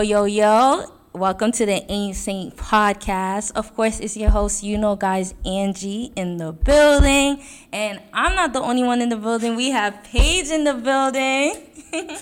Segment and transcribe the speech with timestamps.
[0.00, 0.84] Yo, yo, yo.
[1.12, 3.52] Welcome to the Ain't Saint podcast.
[3.54, 7.42] Of course, it's your host, you know, guys, Angie in the building.
[7.70, 9.56] And I'm not the only one in the building.
[9.56, 11.66] We have Paige in the building.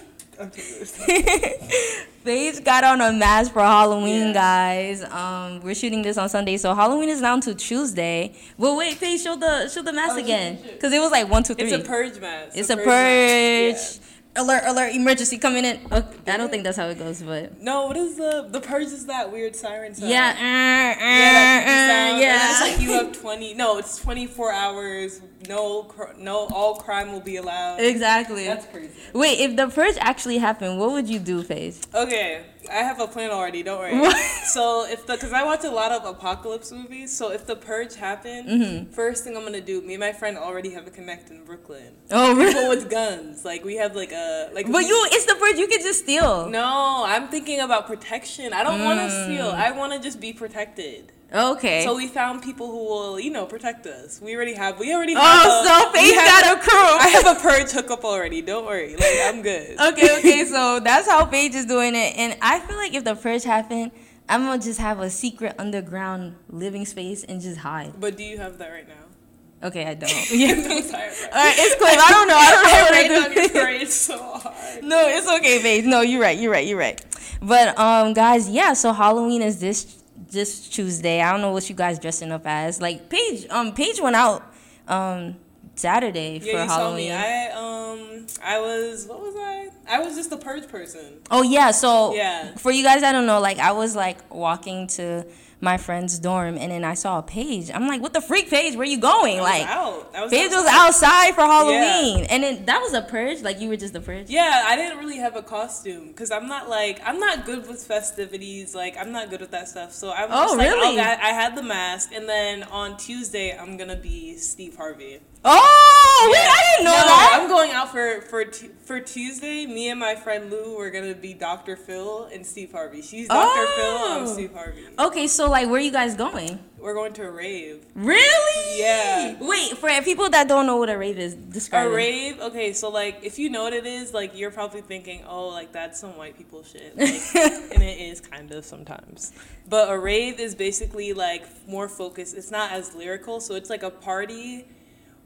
[2.25, 4.33] Paige got on a mask for Halloween, Yeah.
[4.33, 5.05] guys.
[5.05, 8.35] Um, we're shooting this on Sunday, so Halloween is down to Tuesday.
[8.59, 11.45] But wait, Paige, show the show the mask Oh, again, because it was like one,
[11.45, 11.73] two, three.
[11.73, 12.57] It's a purge mask.
[12.59, 13.75] It's a purge.
[13.75, 14.03] mask.
[14.39, 14.63] Alert!
[14.67, 14.95] Alert!
[14.95, 15.81] Emergency coming in.
[15.91, 18.87] Okay, I don't think that's how it goes, but No, what is the the purge?
[18.87, 20.11] Is that weird siren sound?
[20.11, 22.51] yeah, uh, Yeah, uh, creepy uh, yeah.
[22.51, 23.55] It's like you have twenty.
[23.55, 25.21] No, it's twenty four hours.
[25.49, 27.81] No, no, all crime will be allowed.
[27.81, 28.45] exactly.
[28.45, 28.93] That's crazy.
[29.13, 31.77] Wait, if the purge actually happened, what would you do, Paige?
[31.95, 33.63] Okay, I have a plan already.
[33.63, 33.99] Don't worry.
[33.99, 34.17] What?
[34.47, 37.95] So if the because I watch a lot of apocalypse movies, so if the purge
[37.97, 38.93] happened, Mm-hmm.
[38.93, 41.95] first thing I'm gonna do, me and my friend already have a connect in Brooklyn.
[42.11, 42.69] Oh, People really?
[42.77, 44.67] with guns, like we have like a like.
[44.67, 45.57] But we- you, it's the purge.
[45.59, 46.49] You can just steal.
[46.49, 48.53] No, I'm thinking about protection.
[48.53, 49.25] I don't want to Mm.
[49.25, 49.49] steal.
[49.49, 51.13] I want to just be protected.
[51.33, 51.85] Okay.
[51.85, 54.19] So we found people who will, you know, protect us.
[54.21, 54.79] We already have.
[54.79, 55.23] We already have.
[55.25, 56.73] oh, a- so Paige got a crew.
[56.79, 58.41] I have a purge hookup already.
[58.41, 58.95] Don't worry.
[58.97, 59.79] Like I'm good.
[59.93, 60.45] okay, okay.
[60.47, 63.91] So that's how Paige is doing it, and I feel like if the purge happened,
[64.27, 67.93] I'm gonna just have a secret underground living space and just hide.
[68.01, 69.67] But do you have that right now?
[69.69, 70.11] Okay, I don't.
[70.31, 70.53] Yeah.
[70.53, 71.09] I'm sorry.
[71.09, 71.89] All right, it's cool.
[71.89, 72.37] I don't know.
[72.37, 73.87] I don't know what I I rained your do.
[73.87, 74.83] so hard.
[74.85, 75.85] No, it's okay, babe.
[75.85, 76.39] No, you're right.
[76.39, 76.67] You're right.
[76.67, 77.05] You're right.
[77.43, 78.73] But um, guys, yeah.
[78.73, 79.98] So Halloween is this
[80.31, 81.21] this Tuesday.
[81.21, 82.81] I don't know what you guys dressing up as.
[82.81, 84.43] Like Paige, um, Paige went out
[84.87, 85.37] um
[85.75, 87.09] Saturday for Yeah, you saw Halloween.
[87.09, 87.13] me.
[87.13, 89.69] I um, I was what was I?
[89.89, 91.19] I was just a purge person.
[91.31, 91.71] oh yeah.
[91.71, 92.55] So Yeah.
[92.57, 95.25] for you guys I don't know, like I was like walking to
[95.61, 97.71] my friend's dorm, and then I saw a Paige.
[97.75, 98.77] I'm like, what the freak, Paige?
[98.77, 99.39] Where you going?
[99.41, 99.67] Like.
[99.67, 100.11] out.
[100.15, 100.87] I was Paige was outside.
[100.87, 103.43] outside for Halloween, and then that was a purge.
[103.43, 104.31] Like you were just a purge.
[104.31, 107.83] Yeah, I didn't really have a costume because I'm not like I'm not good with
[107.85, 108.75] festivities.
[108.75, 109.93] Like I'm not good with that stuff.
[109.93, 111.01] So I was Oh, just like, really?
[111.01, 115.21] I, I had the mask, and then on Tuesday I'm gonna be Steve Harvey.
[115.51, 117.39] Oh, wait, I didn't know no, that.
[117.41, 119.65] I'm going out for for Tu- for Tuesday.
[119.65, 121.75] Me and my friend Lou we're gonna be Dr.
[121.75, 123.01] Phil and Steve Harvey.
[123.01, 123.67] She's Dr.
[123.77, 123.85] Phil.
[123.87, 124.19] Oh.
[124.21, 124.87] I'm Steve Harvey.
[124.99, 126.59] Okay, so like, where are you guys going?
[126.79, 127.85] We're going to a rave.
[127.95, 128.79] Really?
[128.79, 129.37] Yeah.
[129.41, 132.91] Wait, for people that don't know what a rave is, describe A rave, okay, so
[132.91, 136.17] like if you know what it is, like you're probably thinking, oh, like that's some
[136.19, 137.35] white people shit, like,
[137.75, 139.33] and it is kind of sometimes.
[139.67, 142.37] But a rave is basically like more focused.
[142.37, 144.67] It's not as lyrical, so it's like a party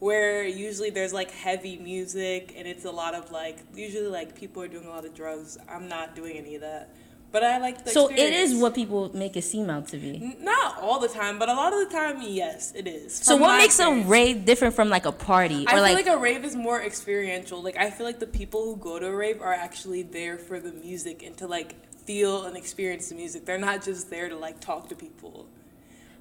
[0.02, 4.60] where usually there's like heavy music and it's a lot of like usually like people
[4.60, 5.56] are doing a lot of drugs.
[5.68, 6.88] I'm not doing any of that,
[7.30, 7.92] but I like the.
[7.92, 10.36] So it is what people make it seem out to be.
[10.40, 13.14] Not all the time, but a lot of the time, yes, it is.
[13.14, 15.94] So what makes a rave different from like a party I or feel like?
[15.94, 17.62] like, a rave is more experiential.
[17.62, 20.58] Like I feel like the people who go to a rave are actually there for
[20.58, 21.76] the music and to like
[22.06, 23.44] feel and experience the music.
[23.46, 25.46] They're not just there to like talk to people.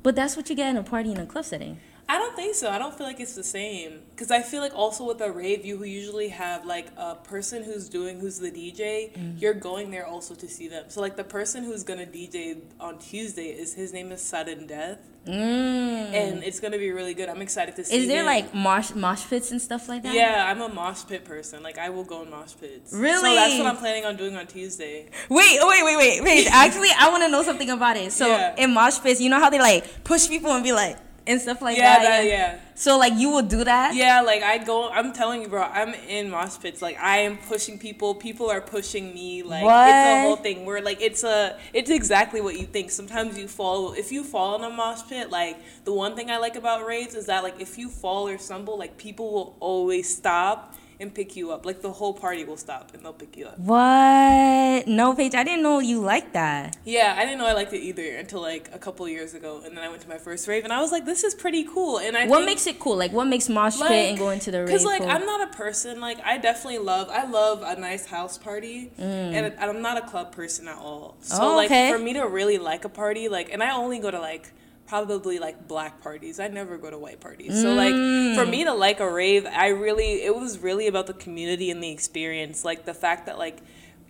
[0.04, 1.80] but that's what you get in a party in a club setting.
[2.14, 2.70] I don't think so.
[2.70, 5.66] I don't feel like it's the same because I feel like also with a rave,
[5.66, 9.14] you who usually have like a person who's doing who's the DJ.
[9.14, 9.38] Mm-hmm.
[9.38, 10.86] You're going there also to see them.
[10.90, 15.00] So like the person who's gonna DJ on Tuesday is his name is Sudden Death,
[15.28, 16.14] Mm.
[16.22, 17.30] and it's gonna be really good.
[17.30, 17.96] I'm excited to see.
[17.96, 18.26] Is there him.
[18.26, 20.14] like mosh mosh pits and stuff like that?
[20.14, 21.62] Yeah, I'm a mosh pit person.
[21.64, 22.92] Like I will go in mosh pits.
[22.92, 23.30] Really?
[23.30, 25.10] So that's what I'm planning on doing on Tuesday.
[25.30, 26.48] Wait, oh, wait, wait, wait, wait.
[26.52, 28.12] Actually, I want to know something about it.
[28.12, 28.56] So Yeah.
[28.58, 30.98] in mosh pits, you know how they like push people and be like
[31.28, 32.04] and stuff like yeah, that.
[32.04, 32.32] that, yeah.
[32.32, 32.60] Yeah.
[32.76, 33.94] So like you would do that?
[33.96, 36.82] Yeah, like I go I'm telling you, bro, I'm in mosh pits.
[36.82, 39.44] Like I am pushing people, people are pushing me.
[39.44, 42.92] Like it's a whole thing where like it's a it's exactly what you think.
[42.92, 46.38] Sometimes you fall if you fall in a mosh pit, like the one thing I
[46.38, 50.16] like about raves is that like if you fall or stumble, like people will always
[50.16, 51.66] stop and pick you up.
[51.66, 53.58] Like the whole party will stop and they'll pick you up.
[53.60, 54.88] What?
[54.88, 56.78] No, Paige, I didn't know you like that.
[56.86, 59.76] Yeah, I didn't know I liked it either until like a couple years ago, and
[59.76, 61.98] then I went to my first rave, and I was like, "This is pretty cool."
[62.00, 62.96] And I What think, makes it cool?
[62.98, 65.10] Like, what makes mosh pit and going to the rave Because like cool?
[65.10, 69.34] I'm not a person like I definitely love I love a nice house party, Mm.
[69.34, 71.16] and I'm not a club person at all.
[71.22, 74.12] So Oh, like for me to really like a party, like, and I only go
[74.12, 74.52] to like
[74.92, 76.38] probably like black parties.
[76.38, 77.62] I never go to white parties.
[77.62, 78.36] So like Mm.
[78.36, 81.82] for me to like a rave, I really it was really about the community and
[81.82, 83.60] the experience, like the fact that like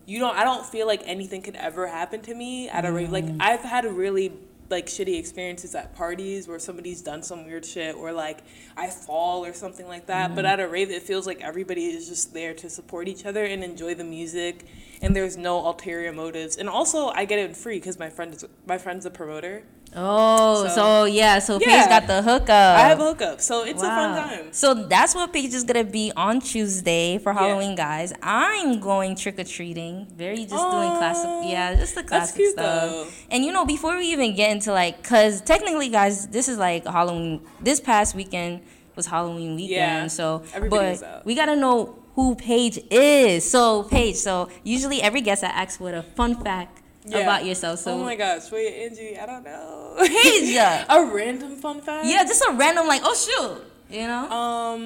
[0.07, 3.11] you don't I don't feel like anything could ever happen to me at a rave.
[3.11, 3.37] Like Mm.
[3.39, 4.33] I've had really
[4.71, 8.39] like shitty experiences at parties where somebody's done some weird shit or like
[8.75, 10.31] I fall or something like that.
[10.31, 10.35] Mm.
[10.35, 13.43] But at a rave it feels like everybody is just there to support each other
[13.45, 14.65] and enjoy the music
[15.01, 16.57] and there's no ulterior motives.
[16.57, 19.63] And also I get it free cuz my friend is my friend's a promoter.
[19.93, 22.77] Oh, so, So- yeah, so Paige got the hookup.
[22.79, 24.53] I have a hookup, so it's a fun time.
[24.53, 28.13] So that's what Paige is gonna be on Tuesday for Halloween, guys.
[28.23, 30.07] I'm going trick or treating.
[30.15, 32.89] Very just doing classic, yeah, just the classic cute, stuff.
[32.89, 33.07] though.
[33.29, 36.85] And you know, before we even get into like, cause technically, guys, this is like
[36.85, 37.41] Halloween.
[37.59, 38.61] This past weekend
[39.01, 43.49] was Halloween weekend, Yeah, so but we gotta know who Paige is.
[43.49, 47.19] So Paige, so usually every guest I ask what a fun fact Yeah.
[47.25, 47.79] about yourself.
[47.79, 49.95] So oh my gosh, wait, Angie, I don't know.
[50.05, 50.55] Paige.
[50.97, 52.05] a random fun fact.
[52.05, 53.57] yeah, just a random like, oh shoot,
[53.99, 54.29] you know.
[54.29, 54.83] Um.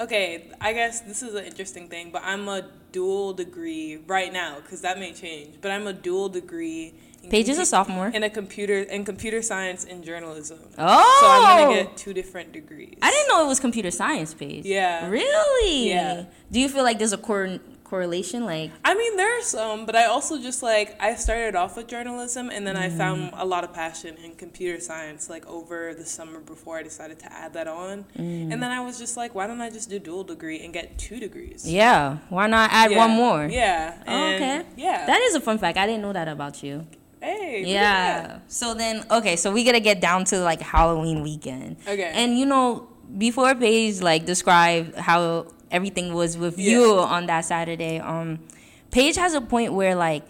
[0.00, 4.56] Okay, I guess this is an interesting thing, but I'm a dual degree right now
[4.60, 5.56] because that may change.
[5.60, 6.94] But I'm a dual degree.
[7.30, 8.08] Paige is a sophomore.
[8.08, 10.58] In a computer in computer science and journalism.
[10.78, 12.98] Oh, So I'm gonna get two different degrees.
[13.00, 14.64] I didn't know it was computer science Paige.
[14.66, 15.08] Yeah.
[15.08, 15.88] Really?
[15.88, 16.24] Yeah.
[16.50, 18.44] Do you feel like there's a cor- correlation?
[18.44, 21.86] Like, I mean, there are some, but I also just like I started off with
[21.86, 22.96] journalism, and then I Mm.
[22.96, 27.18] found a lot of passion in computer science like over the summer before I decided
[27.20, 28.04] to add that on.
[28.18, 28.52] Mm.
[28.52, 30.98] And then I was just like, why don't I just do dual degree and get
[30.98, 31.70] two degrees?
[31.70, 32.98] yeah, why not add Yeah.
[32.98, 33.46] one more?
[33.46, 33.94] Yeah.
[34.06, 34.66] Oh, and- okay.
[34.76, 35.06] Yeah.
[35.06, 35.78] That is a fun fact.
[35.78, 36.86] I didn't know that about you.
[37.22, 37.64] Hey.
[37.66, 38.38] Yeah.
[38.48, 41.76] So then, okay, so we gotta get down to like Halloween weekend.
[41.86, 42.10] Okay.
[42.14, 46.70] And you know, before Paige like described how everything was with Yeah.
[46.72, 48.40] you on that Saturday, um,
[48.90, 50.24] Paige has a point where like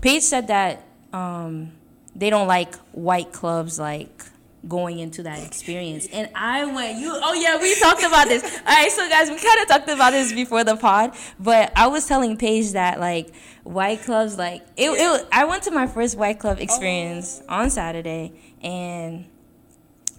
[0.00, 1.72] Paige said that um
[2.14, 4.24] they don't like white clubs like
[4.66, 6.08] going into that experience.
[6.12, 8.42] And I went, you oh yeah, we talked about this.
[8.66, 11.86] All right, so guys, we kind of talked about this before the pod, but I
[11.86, 13.32] was telling Paige that like
[13.68, 16.62] white clubs like it, it I went to my first white club oh.
[16.62, 18.32] experience on Saturday
[18.62, 19.26] and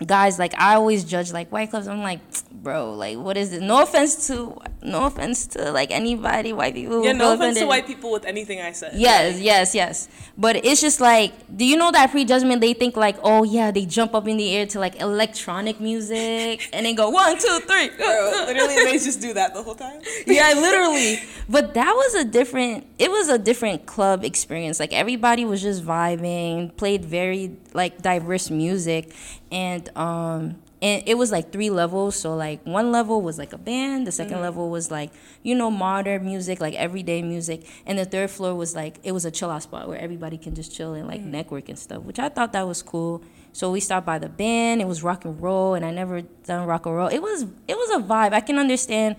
[0.05, 1.87] guys like I always judge like white clubs.
[1.87, 2.19] I'm like,
[2.51, 3.61] bro, like what is it?
[3.61, 7.03] No offense to no offense to like anybody white people.
[7.03, 8.93] Yeah, no offense to white people with anything I said.
[8.95, 10.07] Yes, yes, yes.
[10.37, 12.61] But it's just like, do you know that prejudgment?
[12.61, 16.69] They think like, oh yeah, they jump up in the air to like electronic music
[16.73, 17.89] and then go one, two, three.
[17.89, 20.01] Bro, literally, they just do that the whole time.
[20.25, 21.19] yeah, literally.
[21.47, 22.85] But that was a different.
[22.97, 24.79] It was a different club experience.
[24.79, 29.13] Like everybody was just vibing, played very like diverse music,
[29.51, 32.15] and um, and it was like three levels.
[32.15, 35.11] So like one level was like a band, the 2nd level was like
[35.43, 39.25] you know modern music, like everyday music, and the third floor was like it was
[39.25, 42.19] a chill out spot where everybody can just chill and like network and stuff, which
[42.19, 43.23] I thought that was cool.
[43.51, 44.81] So we stopped by the band.
[44.81, 47.07] It was rock and roll, and I never done rock and roll.
[47.07, 48.33] It was it was a vibe.
[48.33, 49.15] I can understand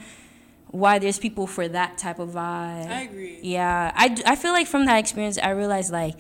[0.68, 2.88] why there's people for that type of vibe.
[2.88, 3.40] I agree.
[3.42, 6.14] Yeah, i, I feel like from that experience, I realized like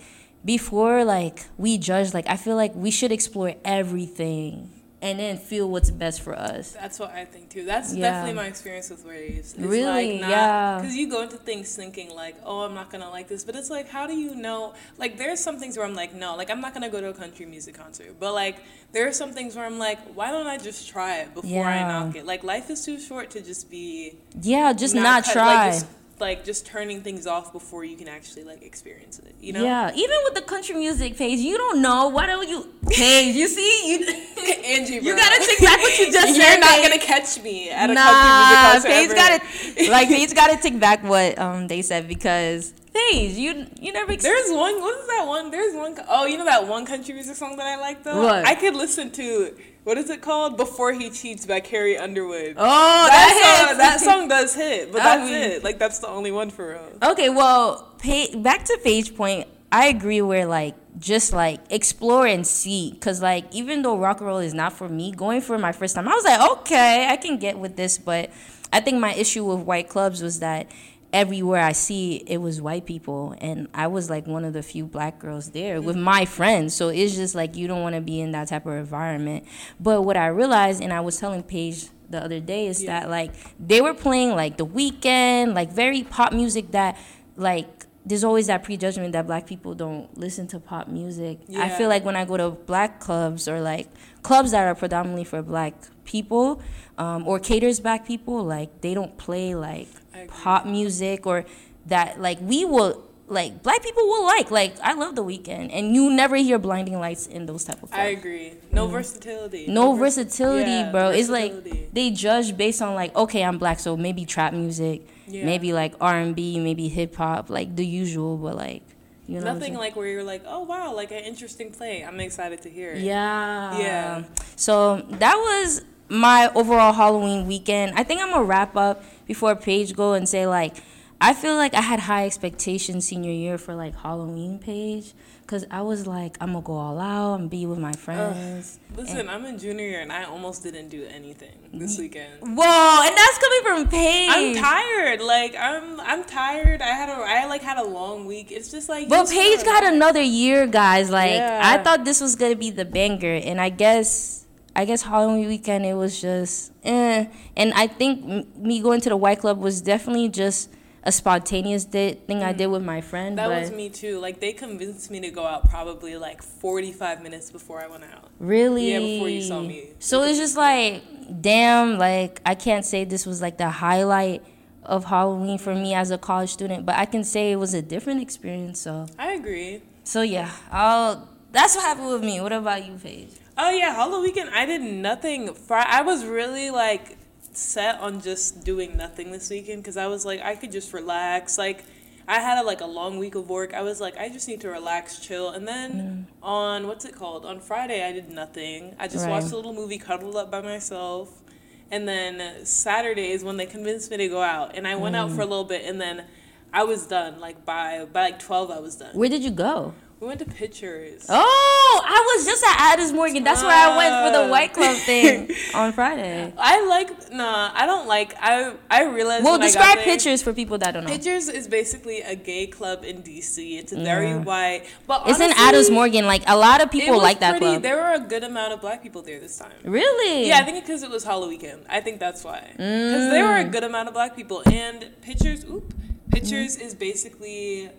[0.44, 4.70] before like we judge, like I feel like we should explore everything
[5.02, 6.72] and then feel what's best for us.
[6.72, 7.64] That's what I think too.
[7.64, 8.10] That's Yeah.
[8.10, 9.54] definitely my experience with raves.
[9.54, 10.12] It's Really?
[10.12, 10.78] Like not, Yeah.
[10.78, 13.70] Because you go into things thinking like, oh, I'm not gonna like this, but it's
[13.70, 14.74] like, how do you know?
[14.98, 17.14] Like, there's some things where I'm like, no, like I'm not gonna go to a
[17.14, 18.56] country music concert, but like
[18.92, 21.80] there are some things where I'm like, why don't I just try it before I
[21.80, 22.26] knock it?
[22.26, 25.44] Like life is too short to just be Yeah, just not, cut- try.
[25.64, 25.86] Like just,
[26.20, 29.34] like just turning things off before you can actually like experience it.
[29.40, 29.64] You know?
[29.64, 32.08] Yeah, even with the country music Paige, you don't know.
[32.08, 32.68] Why don't you?
[32.88, 34.06] Paige, you see, you
[34.64, 36.50] Angie, you gotta take back what you just said.
[36.50, 36.88] You're not Paige.
[36.90, 38.88] gonna catch me at a nah, country music concert.
[38.88, 39.14] Paige ever.
[39.14, 39.40] got
[39.86, 43.92] to like Paige got to take back what um they said because Paige, you you
[43.92, 44.12] never.
[44.12, 44.80] Ex- There's one.
[44.80, 45.50] What is that one?
[45.50, 45.96] There's one.
[46.08, 48.22] Oh, you know that one country music song that I like though.
[48.22, 48.44] What?
[48.44, 49.54] I could listen to.
[49.84, 50.56] What is it called?
[50.56, 52.54] Before He Cheats by Carrie Underwood.
[52.56, 55.64] oh, that, song, that song does hit, but That that's mean- it.
[55.64, 57.10] Like that's the only one for real.
[57.12, 59.48] Okay, well, pay, back to Paige point.
[59.72, 64.26] I agree where like just like explore and see, cause like even though rock and
[64.26, 67.16] roll is not for me, going for my first time, I was like, okay, I
[67.16, 67.96] can get with this.
[67.96, 68.30] But
[68.72, 70.66] I think my issue with white clubs was that
[71.12, 74.86] everywhere I see it was white people, and I was like one of the few
[74.86, 76.74] black girls there with my friends.
[76.74, 79.44] So it's just like you don't want to be in that type of environment.
[79.78, 83.00] But what I realized, and I was telling Paige the other day, is Yeah.
[83.00, 86.96] that like they were playing like the Weeknd, like very pop music that
[87.36, 87.68] like
[88.06, 91.38] there's always that prejudgment that black people don't listen to pop music.
[91.56, 93.88] I feel like when I go to black clubs or like
[94.22, 95.74] clubs that are predominantly for black
[96.04, 96.62] people
[96.96, 99.88] um, or caters black people, like they don't play like.
[100.28, 101.44] Pop music or
[101.86, 105.94] that like we will like black people will like like I love the Weeknd and
[105.94, 107.94] you never hear blinding lights in those type of clubs.
[107.94, 108.54] I agree.
[108.72, 109.66] No versatility.
[109.66, 109.72] Mm.
[109.72, 111.10] No vers- versatility, yeah, bro.
[111.10, 115.44] It's like they judge based on like, okay, I'm black, so maybe trap music, Yeah.
[115.44, 118.82] maybe like R and B, maybe hip hop, like the usual, but like
[119.28, 119.54] you know.
[119.54, 122.04] Nothing like where you're like, oh wow, like an interesting play.
[122.04, 123.02] I'm excited to hear it.
[123.02, 123.78] Yeah.
[123.78, 124.24] Yeah.
[124.56, 127.92] So that was my overall Halloween weekend.
[127.96, 130.76] I think I'm gonna wrap up before Paige go and say like
[131.22, 135.12] I feel like I had high expectations senior year for like Halloween Paige
[135.42, 138.78] because I was like, I'm gonna go all out and be with my friends.
[138.96, 142.40] Listen, I'm in junior year and I almost didn't do anything this weekend.
[142.40, 144.30] Whoa, and that's coming from Paige.
[144.30, 145.20] I'm tired.
[145.20, 146.80] Like I'm I'm tired.
[146.80, 148.50] I had a I like had a long week.
[148.50, 151.10] It's just like But Paige got another year, guys.
[151.10, 151.60] Like Yeah.
[151.62, 154.46] I thought this was gonna be the banger, and I guess
[154.80, 157.26] I guess Halloween weekend it was just eh.
[157.54, 160.70] And I think m- me going to the White Club was definitely just
[161.02, 163.34] a spontaneous thing I did with my friend.
[163.34, 163.36] Mm.
[163.36, 164.18] That was me too.
[164.20, 168.30] Like they convinced me to go out probably like 45 minutes before I went out.
[168.38, 169.90] really, Yeah, before you saw me.
[169.98, 171.02] So it's just like,
[171.42, 174.42] damn, like I can't say this was like the highlight
[174.82, 177.82] of Halloween for me as a college student, but I can say it was a
[177.82, 178.80] different experience.
[178.80, 179.82] So, I agree.
[180.04, 181.28] so yeah, I'll.
[181.52, 182.40] That's what happened with me.
[182.40, 183.34] What about you, Paige?
[183.62, 184.50] Oh yeah, Halloween weekend.
[184.54, 185.54] I did nothing.
[185.68, 187.18] I was really like
[187.52, 191.58] set on just doing nothing this weekend because I was like I could just relax.
[191.58, 191.84] Like
[192.26, 193.74] I had a, like a long week of work.
[193.74, 195.50] I was like I just need to relax, chill.
[195.50, 197.44] And then on what's it called?
[197.44, 198.96] On Friday I did nothing.
[198.98, 199.32] I just Right.
[199.32, 201.42] watched a little movie, cuddled up by myself.
[201.90, 205.28] And then Saturday is when they convinced me to go out, and I went out
[205.32, 205.50] for a mm.
[205.50, 206.24] little bit, and then
[206.72, 207.40] I was done.
[207.40, 209.14] Like by by like twelve, I was done.
[209.14, 209.92] Where did you go?
[210.20, 211.26] We went to Pitchers.
[211.30, 213.42] Oh, I was just at Adams Morgan.
[213.42, 214.50] That's where I went for the.
[214.50, 216.52] White Club thing on Friday.
[216.58, 217.70] I like nah.
[217.72, 218.34] I don't like.
[218.40, 219.44] I I realized.
[219.44, 221.10] Well, when I got describe Pitchers for people that don't know.
[221.10, 223.78] Pitchers is basically a gay club in DC.
[223.78, 226.26] It's very white, but It's in honestly, Adams Morgan.
[226.26, 227.82] Like a lot of people like that pretty- club.
[227.82, 229.72] There were a good amount of black people there this time.
[229.84, 230.48] Really?
[230.48, 231.84] Yeah, I think because it was Halloween weekend.
[231.88, 232.68] I think that's why.
[232.72, 233.72] Because there were a mm.
[233.72, 234.62] good amount of black people.
[234.66, 235.92] And Pitchers, oop,
[236.30, 237.90] Pitchers is basically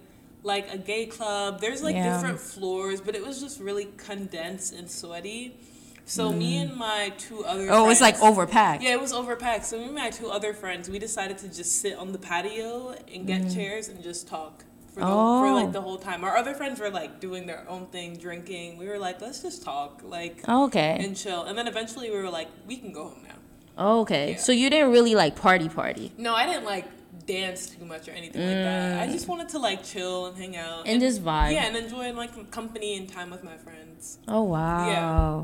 [0.44, 1.60] like a gay club.
[1.62, 2.16] There's like Yeah.
[2.16, 5.58] different floors, but it was just really condensed and sweaty.
[6.06, 8.82] So me and my two other Oh, it was like friends- overpacked.
[8.82, 9.64] yeah, it was overpacked.
[9.66, 12.96] So me and my two other friends, we decided to just sit on the patio
[13.14, 15.52] and get chairs and just talk for the, for Mm.
[15.52, 15.56] Oh.
[15.64, 16.24] like the whole time.
[16.24, 18.78] Our other friends were like doing their own thing, drinking.
[18.78, 20.98] We were like, let's just talk, like Oh, okay.
[21.00, 21.44] and chill.
[21.44, 23.36] And then eventually we were like, we can go home now.
[23.78, 24.32] Oh, okay.
[24.32, 24.38] Yeah.
[24.38, 26.86] So you didn't really like party party No, I didn't like
[27.22, 29.02] dance too much or anything like that.
[29.02, 29.30] I just mm.
[29.30, 31.54] wanted to like chill and hang out and just vibe.
[31.54, 34.20] yeah, and enjoy like company and time with my friends.
[34.28, 34.88] Oh wow.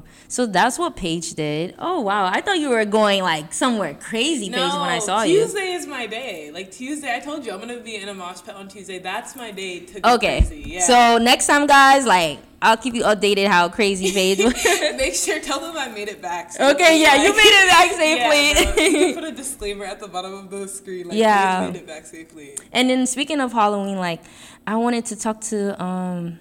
[0.03, 0.11] Yeah.
[0.27, 1.75] So that's what Paige did.
[1.79, 2.25] Oh wow.
[2.25, 5.41] I thought you were going like somewhere crazy, Paige, when I saw you.
[5.41, 6.51] Tuesday is my day.
[6.51, 8.99] Like Tuesday, I told you I'm gonna be in a mosh pit on Tuesday.
[8.99, 10.41] That's my day to go Okay.
[10.41, 10.63] crazy.
[10.67, 10.81] Yeah.
[10.81, 14.39] So next time, guys, like I'll keep you updated how crazy Paige.
[14.39, 14.53] was.
[14.97, 16.51] make sure tell them I made it back.
[16.59, 16.99] okay.
[17.01, 18.73] Yeah, you made it back Yeah, safely.
[18.73, 18.83] bro.
[18.83, 21.07] You can put a disclaimer at the bottom of the screen.
[21.07, 21.61] Like, Yeah.
[21.61, 22.57] yeah, made it back safely.
[22.71, 24.21] And then speaking of Halloween, like
[24.65, 26.39] I wanted to talk to um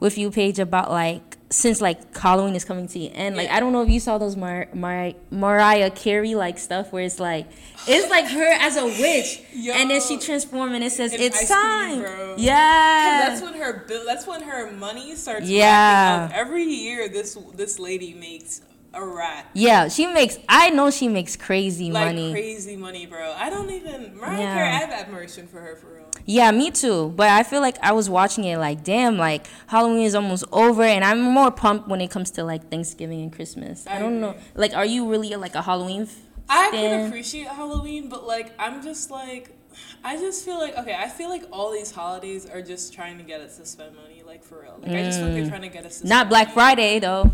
[0.00, 3.36] with you, Paige, about like since like Halloween is coming to the end.
[3.36, 3.56] Like Yeah.
[3.56, 7.20] I don't know if you saw those Mar- Mar- Mariah Carey like stuff where it's
[7.20, 7.46] like
[7.86, 9.40] it's like her as a witch,
[9.74, 12.00] and then she transforms and it says it's Cream, time.
[12.00, 12.34] bro.
[12.38, 13.28] Yeah.
[13.28, 14.04] That's when her bill.
[14.06, 15.46] That's when her money starts.
[15.48, 16.30] Yeah.
[16.32, 18.62] Every year, this this lady makes
[18.94, 19.46] a rack.
[19.54, 20.38] yeah, she makes.
[20.48, 22.32] I know she makes crazy money Like money.
[22.32, 23.32] crazy money, bro.
[23.36, 24.54] I don't even Mariah Yeah.
[24.54, 24.68] Carey.
[24.68, 26.10] I have admiration for her for real.
[26.26, 27.12] Yeah, me too.
[27.16, 30.82] But I feel like I was watching it like, damn, like Halloween is almost over,
[30.82, 33.86] and I'm more pumped when it comes to like Thanksgiving and Christmas.
[33.86, 34.34] I, I don't know.
[34.54, 36.02] Like, are you really like a Halloween?
[36.02, 36.16] f-
[36.48, 39.56] I can appreciate Halloween, but like I'm just like
[40.04, 43.24] I just feel like okay, I feel like all these holidays are just trying to
[43.24, 44.78] get us to spend money, like for real.
[44.82, 46.08] Like I just feel like they're trying to get us to Mm.
[46.08, 46.54] Not Black money.
[46.54, 47.30] Friday though.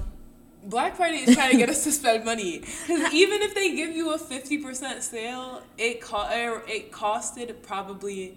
[0.64, 2.58] Black Friday is trying to get us to spend money.
[2.60, 6.28] Because even if they give you a fifty percent sale, it co-
[6.68, 8.36] it costed probably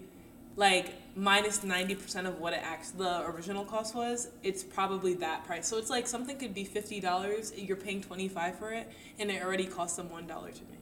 [0.55, 4.29] like minus minus ninety percent of what it actually the original cost was.
[4.43, 5.67] It's probably that price.
[5.67, 7.53] So it's like something could be fifty dollars.
[7.55, 10.77] You're paying twenty five for it, and it already cost them one dollar to make.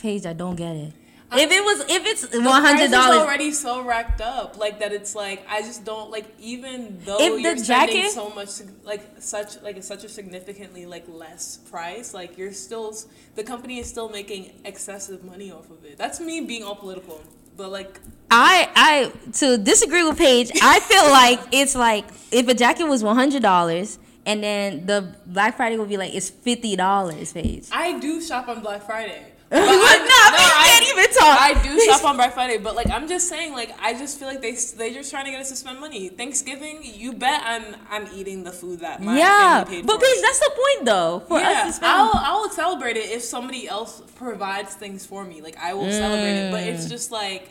[0.00, 0.92] Paige, I don't get it.
[1.32, 4.58] If it was, if it's The one hundred price is dollars, already so racked up,
[4.58, 4.92] like that.
[4.92, 8.48] It's like I just don't like even though If you're spending jacket- so much,
[8.82, 12.96] like such like such a significantly like less price, like you're still
[13.36, 15.96] the company is still making excessive money off of it.
[15.98, 17.22] That's me being all political,
[17.60, 18.00] but like
[18.30, 20.50] I, I to disagree with Paige.
[20.62, 25.14] I feel like it's like if a jacket was one hundred dollars, and then the
[25.26, 27.68] Black Friday would be like it's fifty dollars, Paige.
[27.70, 29.29] I do shop on Black Friday.
[29.52, 31.40] no, But I- can't even talk.
[31.40, 34.28] I do shop on Black Friday, but like I'm just saying, like I just feel
[34.28, 36.08] like they they just trying to get us to spend money.
[36.08, 40.06] Thanksgiving, you bet I'm I'm eating the food that my yeah, family paid but for.
[40.06, 41.22] Paige, that's the point though.
[41.26, 41.92] For us yeah, to spend.
[41.92, 45.40] I'll I'll celebrate it if somebody else provides things for me.
[45.42, 46.66] Like I will celebrate it, but Mm.
[46.74, 47.50] it's just like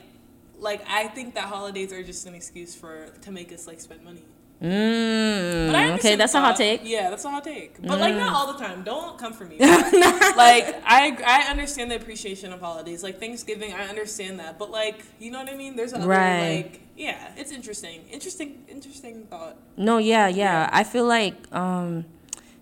[0.57, 4.03] like I think that holidays are just an excuse for to make us like spend
[4.05, 4.23] money.
[4.61, 6.81] Mm, But I okay, that's the a hot take.
[6.83, 7.81] Yeah, that's a hot take.
[7.81, 8.83] But like not all the time.
[8.83, 9.57] Don't come for me.
[9.59, 13.01] like I I understand the appreciation of holidays.
[13.01, 14.59] Like Thanksgiving, I understand that.
[14.59, 15.75] But like you know what I mean?
[15.77, 16.63] There's other Right.
[16.65, 18.01] like yeah, it's interesting.
[18.11, 19.55] Interesting interesting thought.
[19.77, 20.69] No, yeah, yeah.
[20.73, 22.05] I feel like um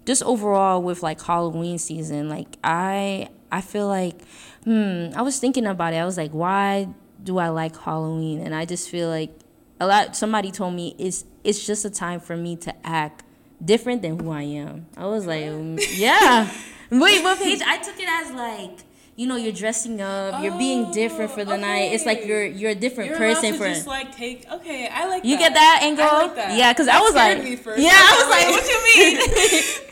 [0.06, 4.22] just overall with like Halloween season, like I I feel like
[4.66, 5.98] hmm, I was thinking about it.
[5.98, 6.90] I was like, why
[7.24, 8.40] do I like Halloween?
[8.42, 9.32] And I just feel like
[9.80, 13.24] a lot somebody told me it's it's just a time for me to act
[13.64, 14.86] different than who I am.
[14.96, 16.50] I was like, um, yeah.
[16.92, 18.84] Wait, but Paige, I took it as like
[19.18, 21.92] you know, you're dressing up, you're being different for the Oh, night.
[21.94, 25.26] It's like you're you're a different You're person for just like take okay, I like
[25.26, 25.40] You that.
[25.42, 26.06] get that angle?
[26.06, 26.56] Like that.
[26.56, 27.40] Yeah, 'cause I was like-.
[27.40, 29.18] Yeah, I was like, like, what you mean?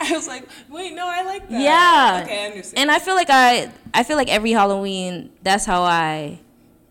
[0.00, 1.60] I was like, wait, no, I like that.
[1.60, 2.20] Yeah.
[2.22, 2.78] Okay, I understand.
[2.78, 6.38] And I feel like I I feel like every Halloween that's how I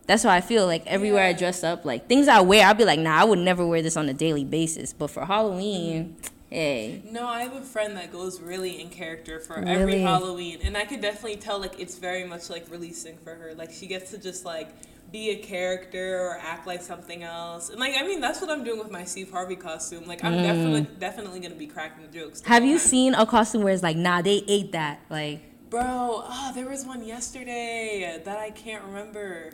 [0.07, 2.85] that's how I feel like everywhere I dress up like things I wear I'll be
[2.85, 6.15] like nah I would never wear this on a daily basis but for Halloween
[6.49, 9.71] hey No, I have a friend that goes really in character for Really?
[9.71, 13.53] every Halloween, and I could definitely tell like it's very much like releasing for her.
[13.55, 14.69] Like she gets to just like
[15.11, 18.63] be a character or act like something else, and like I mean that's what I'm
[18.63, 20.05] doing with my Steve Harvey costume.
[20.05, 22.41] Like I'm definitely definitely gonna be cracking jokes.
[22.41, 22.49] the Mm.
[22.53, 22.87] have you time.
[22.87, 25.39] seen a costume where it's like nah they ate that like
[25.71, 29.51] Bro, oh, there was one yesterday that I can't remember.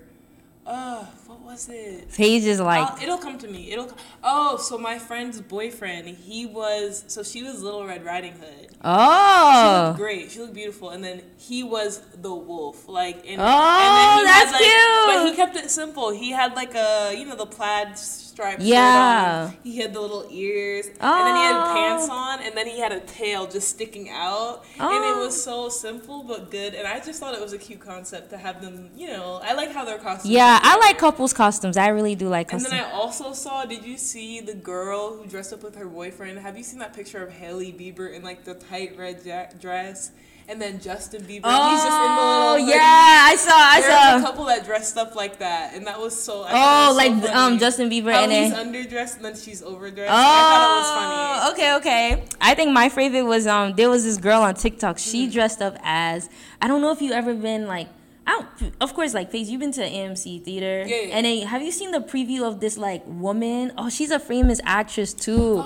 [0.73, 2.09] Uh, what was it?
[2.13, 3.71] Paige is like I'll- it'll come to me.
[3.73, 3.91] It'll.
[4.23, 7.03] Oh, so my friend's boyfriend, he was.
[7.07, 8.67] So she was Little Red Riding Hood.
[8.81, 10.31] Oh, she oh looked great.
[10.31, 12.87] She looked beautiful, and then he was the wolf.
[12.87, 16.11] Like, and, Oh, and then he that's had, like, But he kept it simple.
[16.11, 17.97] He had like a, you know, the plaid
[18.31, 18.61] striped.
[18.61, 19.51] Yeah.
[19.63, 20.95] He had the little ears, and
[21.27, 21.73] then he had Oh.
[21.73, 25.25] pants on, and then he had a tail just sticking out, and it Oh.
[25.25, 26.73] was so simple but good.
[26.73, 28.89] And I just thought it was a cute concept to have them.
[28.95, 30.31] You know, I like how their costumes.
[30.33, 33.65] yeah I like couples costumes I really do like And costumes then I also saw.
[33.65, 36.39] Did you see the girl who dressed up with her boyfriend?
[36.39, 40.11] Have you seen that picture of Hailey Bieber in like the tight red ja- dress,
[40.51, 41.47] and then Justin Bieber?
[41.47, 42.67] he's just in the oh little.
[42.69, 45.99] yeah I saw I There was a couple that dressed up like that, and that
[45.99, 46.43] was so.
[46.43, 47.27] I oh was like funny.
[47.33, 50.11] um Justin Bieber How and he's underdressed and then she's overdressed.
[50.11, 51.51] Oh, I thought it was funny.
[51.53, 52.23] okay, okay.
[52.41, 54.97] I think my favorite was um there was this girl on TikTok.
[54.99, 55.31] She Mm-hmm.
[55.33, 56.29] dressed up as
[56.61, 57.87] I don't know if you ever been like
[58.27, 60.85] I don't, of course like Paige, you've been to AMC theater.
[60.87, 61.15] Yeah, yeah.
[61.17, 63.71] And then have you seen the preview of this like woman?
[63.77, 65.57] Oh, she's a famous actress too.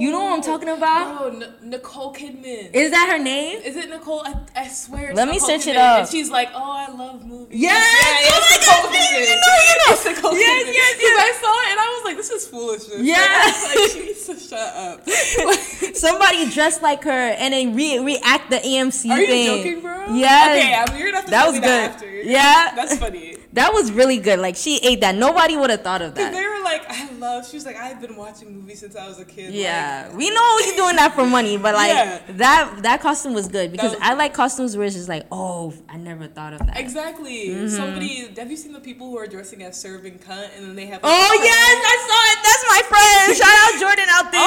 [0.00, 1.22] You know what I'm talking about?
[1.22, 2.70] Oh, N- Nicole Kidman.
[2.74, 3.60] Is that her name?
[3.62, 4.22] Is it Nicole?
[4.24, 5.08] I, I swear.
[5.10, 6.00] It's Let me Nicole search it up.
[6.00, 7.72] And she's like, "Oh, I love movies." Yes!
[7.72, 9.94] yeah, Oh my God, Nicole you know, you know.
[9.94, 10.74] It's Nicole Yes, Kidman.
[10.74, 11.18] yes, yes.
[11.20, 13.74] I saw it and I was like, "This is foolishness." Yes.
[13.76, 15.08] like, she needs to shut up.
[15.96, 19.46] Somebody dressed like her and then re- react the AMC Are you thing.
[19.64, 20.14] joking, bro?
[20.14, 20.58] Yes.
[20.58, 21.64] Okay, I'm, you're gonna have to That was good.
[21.64, 22.10] that after.
[22.10, 22.72] Yeah.
[22.74, 23.36] That's funny.
[23.54, 24.40] That was really good.
[24.40, 25.14] Like she ate that.
[25.14, 26.32] Nobody would have thought of that.
[26.64, 27.46] Like, I love.
[27.48, 29.54] She was like, I've been watching movies since I was a kid.
[29.54, 32.20] Yeah, we know you're doing that for money, but like Yeah.
[32.42, 35.72] that that costume was good because was I like costumes where it's just like, oh,
[35.88, 36.78] I never thought of that.
[36.78, 37.48] Exactly.
[37.48, 37.68] Mm-hmm.
[37.68, 38.28] Somebody.
[38.36, 41.00] Have you seen the people who are dressing as serving cunt and then they have?
[41.04, 42.38] Oh like, yes, I saw it.
[42.42, 43.36] That's my friend.
[43.40, 44.40] Shout out Jordan out there.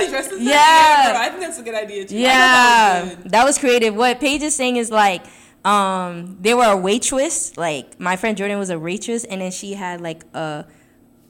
[0.00, 0.40] Oh, she dresses.
[0.42, 1.20] yeah, Yeah.
[1.20, 2.16] I think that's a good idea too.
[2.16, 3.94] Yeah, that was that was creative.
[3.94, 5.22] What Paige is saying is like,
[5.64, 7.56] um, they were a waitress.
[7.56, 10.64] Like my friend Jordan was a waitress, and then she had like a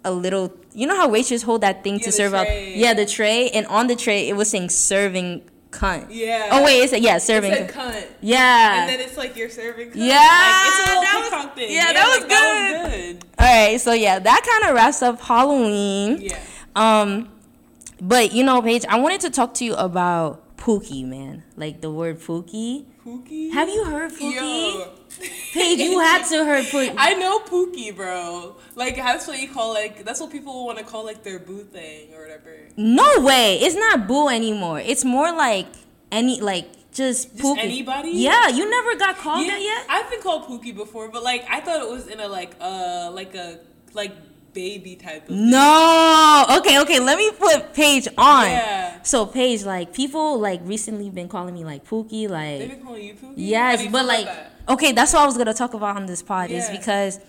[0.09, 0.53] a little.
[0.73, 2.75] You know how waitresses hold that thing Yeah, to serve tray.
[2.77, 6.07] Yeah, the tray, and on the tray it was saying serving cunt.
[6.11, 6.49] Yeah.
[6.53, 7.53] Oh wait, it's a, yeah serving.
[7.53, 7.93] said cunt.
[7.93, 8.07] cunt.
[8.21, 8.81] Yeah.
[8.81, 9.89] And then it's like you're serving.
[9.91, 9.97] Cunt.
[9.97, 11.73] Yeah, Like, it's a little that was- thing.
[11.73, 13.25] yeah, that was like, That was good.
[13.39, 16.19] All right, so yeah, that kind of wraps up Halloween.
[16.23, 16.39] Yeah.
[16.75, 17.29] Um,
[18.01, 21.43] but you know, Paige, I wanted to talk to you about Pookie, man.
[21.57, 22.87] Like the word Pookie.
[23.05, 23.53] Pookie.
[23.53, 24.75] Have you heard Pookie?
[24.75, 24.93] Yo.
[25.53, 26.95] Paige, you had to heard Pookie.
[26.99, 28.57] I know Pookie, bro.
[28.75, 31.65] Like that's what you call like that's what people want to call like their boo
[31.65, 32.57] thing or whatever.
[32.77, 34.81] no way, it's not Boo anymore.
[34.81, 35.67] It's more like
[36.13, 37.59] any like just, Just Pookie.
[37.59, 38.11] anybody?
[38.11, 39.87] Yeah, you never got called Yeah, that yet.
[39.89, 43.11] I've been called Pookie before, but like I thought it was in a like uh
[43.13, 43.61] like a
[43.95, 44.13] like
[44.53, 45.35] baby type of.
[45.37, 46.47] No.
[46.59, 46.99] Okay, okay.
[46.99, 48.47] Let me put Paige on.
[48.49, 49.03] Yeah.
[49.03, 53.05] So Paige, like people like recently been calling me like Pookie, like They've been calling
[53.05, 53.35] you Pookie.
[53.37, 54.53] Yes, but like that?
[54.69, 57.21] Okay, that's what I was gonna talk about on this pod is because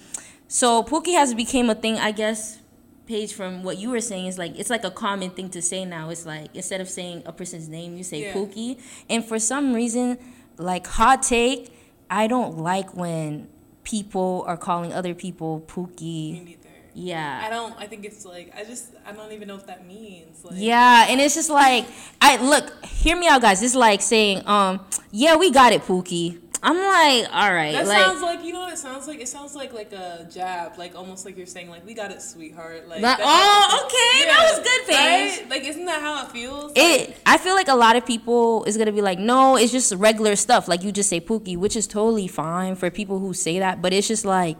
[0.47, 2.57] so Pookie has became a thing, I guess.
[3.05, 5.83] Paige from what you were saying is like it's like a common thing to say
[5.83, 6.09] now.
[6.09, 8.33] It's like instead of saying a person's name, you say Yeah.
[8.33, 8.79] Pookie.
[9.09, 10.19] And for some reason,
[10.57, 11.73] like hot take,
[12.09, 13.47] I don't like when
[13.83, 16.45] people are calling other people Me Pookie.
[16.45, 16.59] neither.
[16.93, 17.41] Yeah.
[17.43, 17.73] I don't.
[17.79, 20.43] I think it's like I just I don't even know what that means.
[20.43, 21.85] Like, Yeah, and it's just like
[22.21, 23.63] I look, hear me out guys.
[23.63, 26.37] It's like saying, um, yeah, we got it, Pookie.
[26.61, 29.21] I'm like, all right, That like, sounds like you know what it sounds like.
[29.21, 32.21] It sounds like like a jab, like almost like you're saying like we got it,
[32.21, 32.87] sweetheart.
[32.89, 34.27] Like Like, oh, okay, thing.
[34.27, 35.39] that was good, Paige.
[35.39, 35.49] Right?
[35.49, 36.73] Like isn't that how it feels?
[36.75, 37.15] it.
[37.25, 40.35] I feel like a lot of people is gonna be like, no, it's just regular
[40.35, 40.67] stuff.
[40.67, 43.81] Like you just say Pookie, which is totally fine for people who say that.
[43.81, 44.57] But it's just like,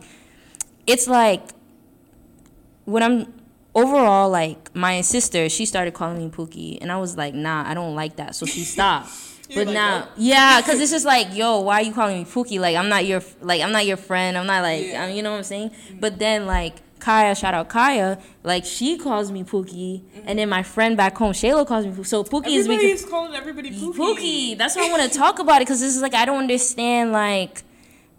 [0.88, 1.42] it's like
[2.86, 3.34] when I'm
[3.76, 7.74] overall like my sister, she started calling me Pookie, and I was like, nah, I
[7.74, 9.10] don't like that, so she stopped.
[9.56, 12.26] But like, now, "Oh." yeah, because it's just like, yo, why are you calling me
[12.26, 12.60] Pookie?
[12.60, 14.38] Like I'm not your like I'm not your friend.
[14.38, 15.06] I'm not like Yeah.
[15.06, 15.72] um, you know what I'm saying.
[16.00, 20.64] But then like Kaya, shout out Kaya, like she calls me Pookie, and then my
[20.64, 22.06] friend back home, Shayla calls me Pookie.
[22.08, 23.94] So Pookie is because Everybody's calling everybody Pookie.
[23.96, 24.58] Pookie.
[24.58, 27.12] That's why I want to talk about it because this is like I don't understand
[27.12, 27.64] like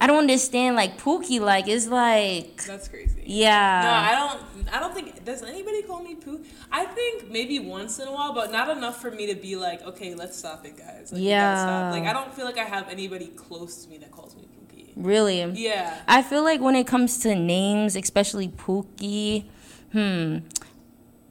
[0.00, 1.40] I don't understand like Pookie.
[1.40, 3.22] Like it's like That's crazy.
[3.26, 3.82] yeah.
[3.84, 4.74] No, I don't.
[4.74, 6.42] I don't think does anybody call me poo.
[6.72, 9.82] I think maybe once in a while, but not enough for me to be like,
[9.82, 11.12] okay, let's stop it, guys.
[11.12, 11.20] Like.
[11.20, 11.90] Yeah.
[11.90, 14.92] Like I don't feel like I have anybody close to me that calls me pookie.
[14.96, 15.42] really.
[15.44, 16.00] Yeah.
[16.08, 19.44] I feel like when it comes to names, especially Pookie,
[19.92, 20.38] hmm,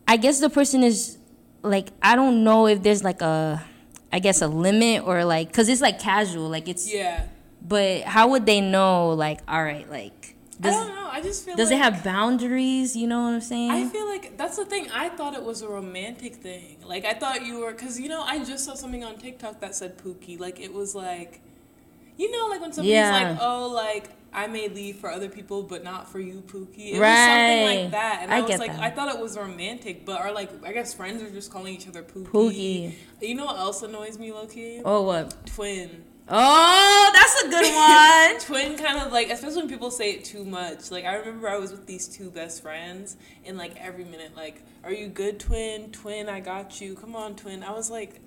[0.07, 1.17] I guess the person is
[1.63, 3.63] like I don't know if there's like a,
[4.13, 6.93] I guess a limit or like, cause it's like casual, like it's.
[6.93, 7.25] Yeah.
[7.61, 9.09] But how would they know?
[9.09, 11.07] Like, all right, like I does don't know.
[11.11, 11.55] I just feel.
[11.55, 12.95] does like, it have boundaries?
[12.95, 13.71] You know what I'm saying?
[13.71, 14.89] I feel like that's the thing.
[14.91, 16.77] I thought it was a romantic thing.
[16.85, 19.75] Like I thought you were, cause you know I just saw something on TikTok that
[19.75, 20.39] said Pookie.
[20.39, 21.41] Like it was like,
[22.17, 23.11] you know, like when somebody's Yeah.
[23.11, 26.93] like, oh, like I may leave for other people, but not for you, Pookie.
[26.93, 28.81] It was something like that, and I, I was like, that.
[28.81, 31.87] I thought it was romantic, but are like, I guess friends are just calling each
[31.87, 32.27] other Pookie.
[32.27, 32.93] Pookie.
[33.21, 34.81] You know what else annoys me, low key?
[34.85, 35.45] oh what?
[35.47, 36.03] Twin.
[36.31, 38.39] Oh, that's a good one.
[38.67, 40.91] Twin kind of like, especially when people say it too much.
[40.91, 44.61] Like I remember I was with these two best friends, and like every minute, like,
[44.83, 45.91] "Are you good, twin?
[45.91, 46.95] Twin, I got you.
[46.95, 48.19] Come on, twin." I was like,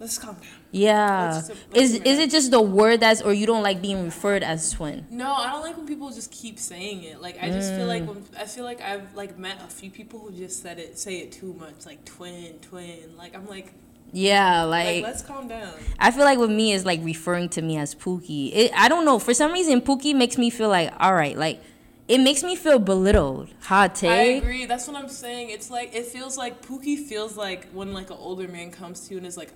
[0.00, 1.32] "Let's calm down." Yeah.
[1.34, 4.04] Let's just- let's Is is it just the word that's or you don't like being
[4.04, 5.06] referred as twin?
[5.10, 7.20] No, I don't like when people just keep saying it.
[7.20, 8.08] Like I just feel like Mm.
[8.08, 11.16] when I feel like I've like met a few people who just said it, say
[11.18, 13.16] it too much, like twin, twin.
[13.18, 13.74] Like I'm like,
[14.12, 15.72] Yeah, like, like, let's calm down.
[15.98, 18.50] I feel like with me is like referring to me as Pookie.
[18.54, 19.18] It, I don't know.
[19.18, 21.60] For some reason, Pookie makes me feel like all right, like
[22.08, 23.50] it makes me feel belittled.
[23.64, 24.10] Hot take.
[24.10, 24.64] I agree.
[24.64, 25.50] That's what I'm saying.
[25.50, 29.14] It's like it feels like Pookie feels like when like an older man comes to
[29.14, 29.52] you and is like,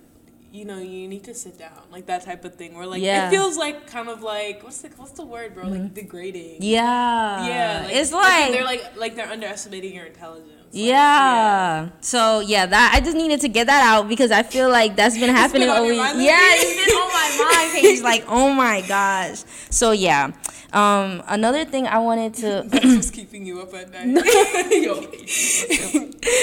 [0.53, 2.75] you know, you need to sit down, like that type of thing.
[2.75, 3.29] Where like Yeah.
[3.29, 5.65] it feels like kind of like what's the what's the word, bro?
[5.65, 5.95] Like mm-hmm.
[5.95, 6.59] degrading.
[6.61, 7.47] Yeah.
[7.47, 10.62] Yeah, it's like they're like like they're underestimating your intelligence.
[10.75, 11.89] Like, yeah.
[12.01, 15.19] So yeah, that I just needed to get that out because I feel like that's
[15.19, 15.93] been happening been over.
[15.93, 16.03] yeah,
[16.41, 18.01] it's been on my mind Paige.
[18.03, 19.45] Like, oh my gosh.
[19.71, 20.33] So yeah.
[20.73, 22.65] Um, another thing I wanted to.
[22.67, 24.25] That's what's keeping you up at night.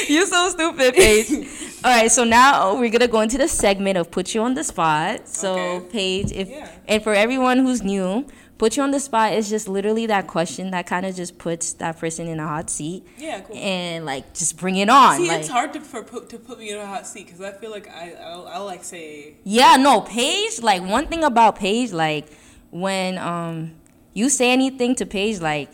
[0.07, 1.47] You're so stupid, Paige.
[1.83, 4.63] All right, so now we're gonna go into the segment of put you on the
[4.63, 5.27] spot.
[5.27, 5.87] So, Okay.
[5.89, 6.67] Paige, if Yeah.
[6.87, 8.25] and for everyone who's new,
[8.59, 11.73] put you on the spot is just literally that question that kind of just puts
[11.73, 13.55] that person in a hot seat yeah, cool.
[13.55, 15.17] and like just bring it on.
[15.17, 17.41] See, like, it's hard to for, put to put me in a hot seat because
[17.41, 21.55] I feel like I I'll, I'll like say Yeah, no, Paige, like one thing about
[21.55, 22.27] Paige, like
[22.69, 23.71] when um
[24.13, 25.71] you say anything to Paige, like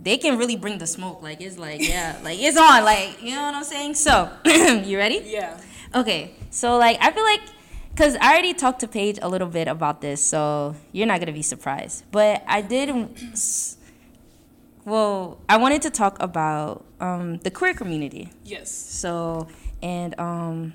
[0.00, 1.22] they can really bring the smoke.
[1.22, 3.94] Like it's like, yeah, like it's on, like you know what I'm saying?
[3.94, 5.22] So you ready?
[5.26, 5.60] yeah.
[5.92, 7.40] Okay, so like I feel like
[7.98, 11.32] because I already talked to Paige a little bit about this, so you're not gonna
[11.32, 12.04] be surprised.
[12.12, 12.94] But I did.
[14.84, 18.30] Well, I wanted to talk about um, the queer community.
[18.44, 18.70] Yes.
[18.70, 19.48] So,
[19.82, 20.74] and um,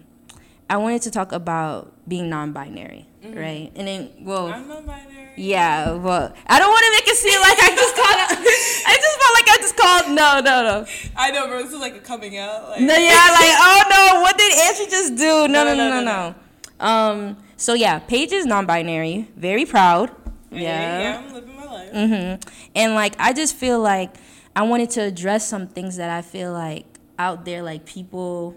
[0.70, 3.72] I wanted to talk about being non-binary, right?
[3.74, 5.32] And then, well, I'm non-binary.
[5.38, 8.20] yeah, well, I don't want to make it seem like I just called.
[8.86, 10.06] I just felt like I just called.
[10.12, 10.86] No, no, no.
[11.16, 11.64] I know, bro.
[11.64, 12.72] This is like a coming out.
[12.72, 15.48] Like, No, yeah, like, oh no, what did Andrew just do?
[15.48, 16.36] No, no, No, no, no, no, no, no.
[16.80, 20.10] Um, so yeah, Paige is non-binary, very proud.
[20.50, 21.00] Hey, Yeah.
[21.00, 21.92] yeah, I'm living my life.
[21.94, 22.50] Mm-hmm.
[22.76, 24.16] And like, I just feel like
[24.56, 26.86] I wanted to address some things that I feel like
[27.18, 28.56] out there, like people,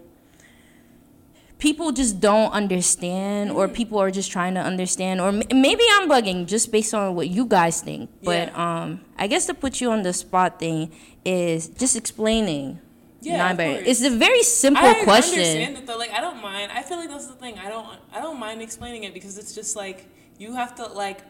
[1.59, 6.09] people just don't understand, or people are just trying to understand, or m- maybe I'm
[6.09, 8.11] bugging just based on what you guys think.
[8.22, 8.83] But Yeah.
[8.83, 10.90] um, I guess to put you on the spot thing
[11.24, 12.81] is just explaining.
[13.26, 13.86] Yeah, of non-binary.
[13.88, 15.40] It's a very simple I question.
[15.40, 15.98] understand it though.
[15.98, 16.72] Like I don't mind.
[16.72, 17.58] I feel like that's the thing.
[17.58, 17.86] I don't.
[18.12, 20.06] I don't mind explaining it because it's just like
[20.38, 21.20] you have to like.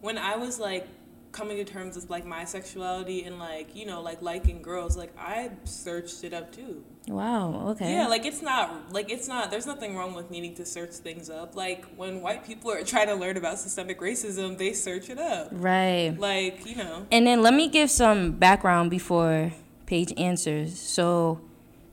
[0.00, 0.88] When I was like
[1.30, 5.12] coming to terms with like my sexuality and like you know like liking girls, like
[5.18, 6.84] I searched it up too.
[7.08, 7.68] Wow.
[7.70, 7.92] Okay.
[7.94, 9.50] Yeah, like it's not like it's not.
[9.50, 11.54] There's nothing wrong with needing to search things up.
[11.56, 15.48] Like when white people are trying to learn about systemic racism, they search it up.
[15.52, 16.14] right.
[16.18, 17.06] Like you know.
[17.10, 19.52] And then let me give some background before
[19.92, 20.80] Paige answers.
[20.80, 21.42] So,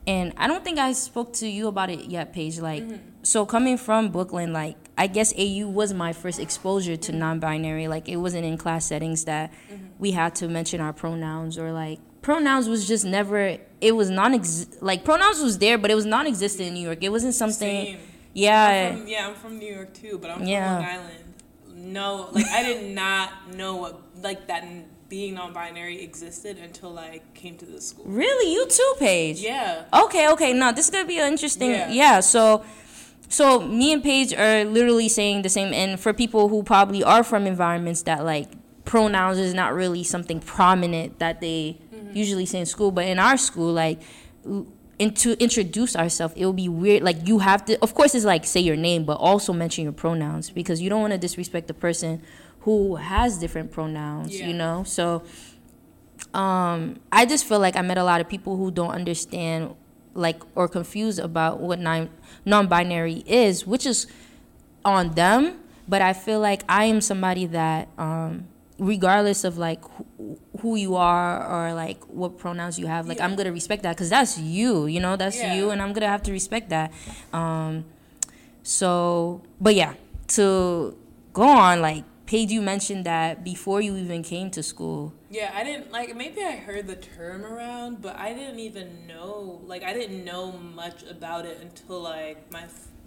[0.06, 2.58] and I don't think I spoke to you about it yet, Paige.
[2.58, 2.96] Like, Mm-hmm.
[3.22, 7.88] so coming from Brooklyn, like I guess AU was my first exposure to non-binary.
[7.88, 9.84] Like it wasn't in class settings that mm-hmm.
[9.98, 13.58] we had to mention our pronouns or like pronouns was just never.
[13.82, 14.32] It was non
[14.80, 17.00] like pronouns was there, but it was non-existent in New York.
[17.02, 17.84] It wasn't something.
[17.84, 18.00] Same.
[18.32, 18.92] Yeah.
[18.92, 20.74] I'm from, yeah, I'm from New York too, but I'm from yeah.
[20.74, 21.34] Long Island.
[21.74, 24.64] No, like I did not know what like that
[25.10, 28.04] being non-binary existed until I came to this school.
[28.06, 29.40] Really, you too, Paige?
[29.40, 29.84] Yeah.
[29.92, 30.52] Okay, okay.
[30.54, 31.72] No, this is gonna be an interesting.
[31.72, 31.90] Yeah.
[31.90, 32.64] yeah so,
[33.28, 35.74] so me and Paige are literally saying the same.
[35.74, 38.48] And for people who probably are from environments that like
[38.84, 42.16] pronouns is not really something prominent that they mm-hmm.
[42.16, 44.00] usually say in school, but in our school, like.
[45.00, 47.02] And to introduce ourselves, it will be weird.
[47.02, 49.94] Like you have to, of course, it's like say your name, but also mention your
[49.94, 52.22] pronouns because you don't want to disrespect the person
[52.60, 54.46] who has different pronouns, yeah.
[54.46, 54.84] you know?
[54.84, 55.22] So
[56.34, 59.74] um, I just feel like I met a lot of people who don't understand
[60.12, 62.10] like or confused about what non
[62.44, 64.06] non-binary is, which is
[64.84, 68.48] on them, but I feel like I am somebody that um,
[68.80, 69.84] regardless of like
[70.16, 73.26] who, who, you are or like what pronouns you have, like yeah.
[73.26, 75.16] I'm to respect that cuz that's you, you know?
[75.16, 75.54] That's yeah.
[75.54, 76.92] you and I'm to have to respect that.
[77.32, 77.84] Um,
[78.62, 79.94] so, but yeah,
[80.28, 80.96] to
[81.32, 85.12] go on like Paige, you mentioned that before you even came to school.
[85.30, 89.60] Yeah, I didn't like maybe I heard the term around, but I didn't even know
[89.66, 92.64] like I didn't know much about it until like my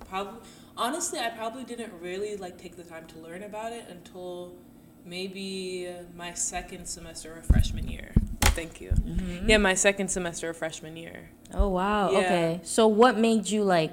[0.10, 0.42] probably
[0.78, 4.56] honestly I probably didn't really like take the time to learn about it until
[5.06, 8.14] maybe my second semester of freshman year.
[8.42, 8.92] Thank you.
[8.92, 9.50] Mm-hmm.
[9.50, 11.30] Yeah, my second semester of freshman year.
[11.54, 12.12] Oh wow.
[12.12, 12.18] Yeah.
[12.20, 12.60] Okay.
[12.64, 13.92] So what made you like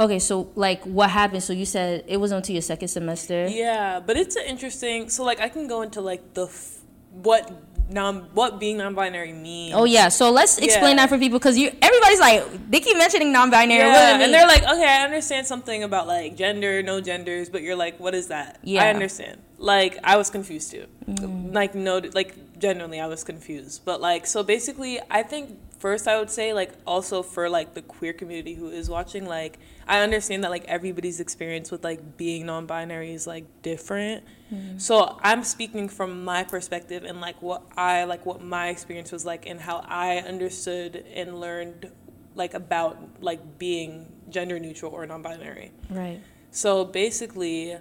[0.00, 1.42] Okay, so like what happened?
[1.42, 3.46] So you said it was until your second semester.
[3.48, 5.10] Yeah, but it's an interesting.
[5.10, 6.78] So like I can go into like the f-
[7.12, 7.52] what
[7.90, 9.74] non what being non-binary means.
[9.76, 11.02] Oh yeah, so let's explain yeah.
[11.04, 13.78] that for people because you everybody's like they keep mentioning non-binary.
[13.78, 17.76] Yeah, and they're like, okay, I understand something about like gender, no genders, but you're
[17.76, 18.58] like, what is that?
[18.62, 19.42] Yeah, I understand.
[19.60, 20.86] Like I was confused too.
[21.06, 21.54] Mm.
[21.54, 23.84] Like no, like genuinely, I was confused.
[23.84, 27.82] But like so basically, I think first I would say like also for like the
[27.82, 32.46] queer community who is watching like I understand that like everybody's experience with like being
[32.46, 34.24] non-binary is like different.
[34.50, 34.78] Mm-hmm.
[34.78, 39.26] So I'm speaking from my perspective and like what I like what my experience was
[39.26, 41.90] like and how I understood and learned
[42.34, 45.72] like about like being gender neutral or non-binary.
[45.90, 46.22] Right.
[46.50, 47.76] So basically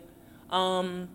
[0.50, 1.08] um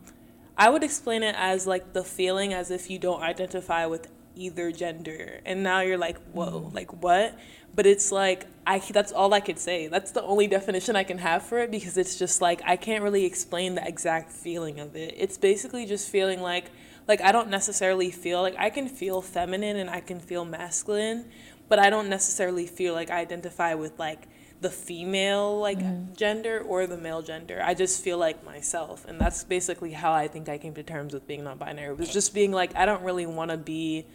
[0.56, 4.72] I would explain it as like the feeling as if you don't identify with either
[4.72, 5.40] gender.
[5.44, 6.74] And now you're like, whoa, mm-hmm.
[6.74, 7.38] like what?
[7.74, 9.88] but it's like I that's all I could say.
[9.88, 13.02] That's the only definition I can have for it because it's just like I can't
[13.02, 15.14] really explain the exact feeling of it.
[15.16, 16.70] It's basically just feeling like
[17.06, 21.26] like I don't necessarily feel like I can feel feminine and I can feel masculine,
[21.68, 24.28] but I don't necessarily feel like I identify with like
[24.60, 26.16] the female like mm.
[26.16, 27.60] gender or the male gender.
[27.62, 31.12] I just feel like myself and that's basically how I think I came to terms
[31.12, 31.92] with being non-binary.
[31.92, 34.06] It was just being like I don't really want to be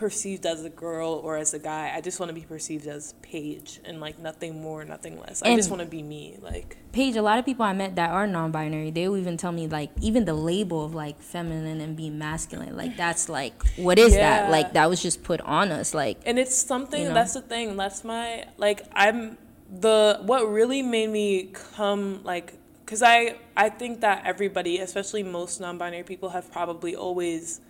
[0.00, 1.92] perceived as a girl or as a guy.
[1.94, 5.42] I just want to be perceived as Paige and like nothing more, nothing less.
[5.42, 6.38] And I just want to be me.
[6.40, 9.52] Like Paige, a lot of people I met that are non-binary, they will even tell
[9.52, 13.98] me like even the label of like feminine and being masculine, like that's like what
[13.98, 14.44] is yeah.
[14.44, 14.50] that?
[14.50, 15.92] Like that was just put on us.
[15.92, 17.02] Like and it's something.
[17.02, 17.14] You know?
[17.14, 17.76] That's the thing.
[17.76, 19.36] That's my like I'm
[19.70, 22.54] the what really made me come like
[22.84, 27.60] because I I think that everybody, especially most non-binary people, have probably always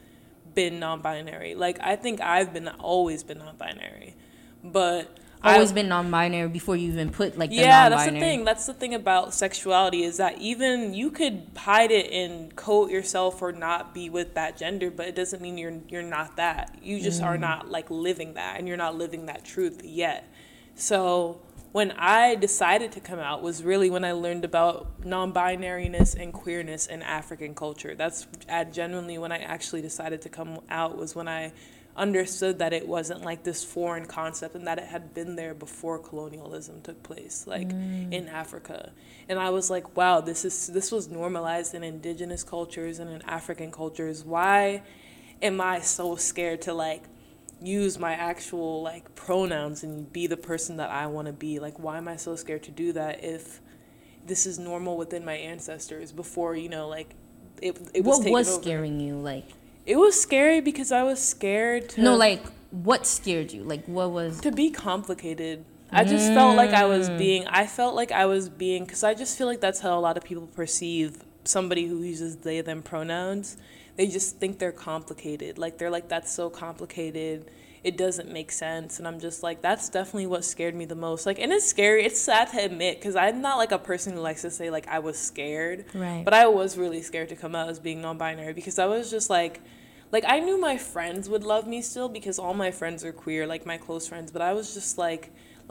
[0.54, 1.54] been non-binary.
[1.54, 4.16] Like I think I've been always been non-binary,
[4.64, 8.44] but always I, been non-binary before you even put like yeah that's the thing.
[8.46, 13.42] That's the thing about sexuality is that even you could hide it and coat yourself
[13.42, 16.78] or not be with that gender but it doesn't mean you're you're not that.
[16.82, 17.26] You just mm.
[17.26, 20.26] are not like living that and you're not living that truth yet.
[20.76, 26.33] So when I decided to come out was really when I learned about non-binariness and
[26.33, 27.94] queerness in African culture.
[27.94, 28.26] That's
[28.72, 31.52] genuinely when I actually decided to come out was when I
[31.96, 35.98] understood that it wasn't like this foreign concept and that it had been there before
[35.98, 38.12] colonialism took place like mm.
[38.12, 38.92] in Africa.
[39.28, 43.22] And I was like, wow, this is this was normalized in indigenous cultures and in
[43.22, 44.24] African cultures.
[44.24, 44.83] Why
[45.42, 47.04] am I so scared to like
[47.62, 51.58] use my actual like pronouns and be the person that I want to be.
[51.58, 53.60] Like, why am I so scared to do that if
[54.26, 57.14] this is normal within my ancestors before you know, like
[57.60, 57.78] it?
[57.94, 58.20] It was.
[58.20, 58.62] What was over.
[58.62, 59.16] scaring you?
[59.16, 59.46] Like,
[59.86, 61.90] it was scary because I was scared.
[61.90, 63.62] To, no, like what scared you?
[63.62, 65.64] Like, what was to be complicated.
[65.92, 66.34] I just mm.
[66.34, 67.18] felt like I was mm.
[67.18, 67.46] being.
[67.48, 70.16] I felt like I was being because I just feel like that's how a lot
[70.16, 73.56] of people perceive somebody who uses they them pronouns
[74.00, 75.58] they just think they're complicated.
[75.58, 77.50] Like they're like that's so complicated.
[77.82, 81.24] it doesn't make sense and i'm just like that's definitely what scared me the most
[81.28, 84.20] like and it's scary it's sad to admit because i'm not like a person who
[84.20, 86.22] likes to say like i was scared Right.
[86.26, 89.30] but i was really scared to come out as being non-binary because i was just
[89.38, 89.54] like
[90.16, 93.46] like i knew my friends would love me still because all my friends are queer
[93.54, 95.24] like my close friends but i was just like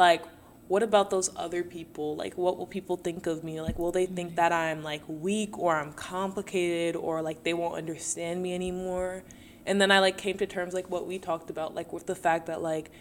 [0.06, 0.24] like
[0.70, 2.16] what about those other people?
[2.16, 3.60] Like what will people think of me?
[3.60, 4.36] Like will they think mm-hmm.
[4.36, 9.24] that i'm like weak or i'm complicated or like they won't understand me anymore?
[9.66, 12.16] And then i like came to terms like what we talked about like with the
[12.16, 12.92] fact that like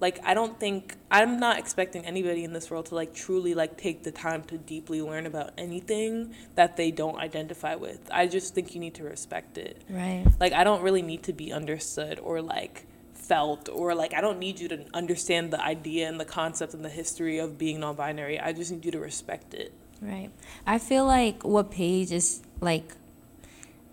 [0.00, 3.76] like i don't think i'm not expecting anybody in this world to like truly like
[3.76, 8.00] take the time to deeply learn about anything that they don't identify with.
[8.10, 9.82] I just think you need to respect it.
[9.90, 10.24] Right.
[10.40, 12.86] like i don't really need to be understood or like
[13.28, 16.84] felt or like i don't need you to understand the idea and the concept and
[16.84, 20.30] the history of being non-binary i just need you to respect it Right.
[20.66, 22.94] I feel like what Paige is like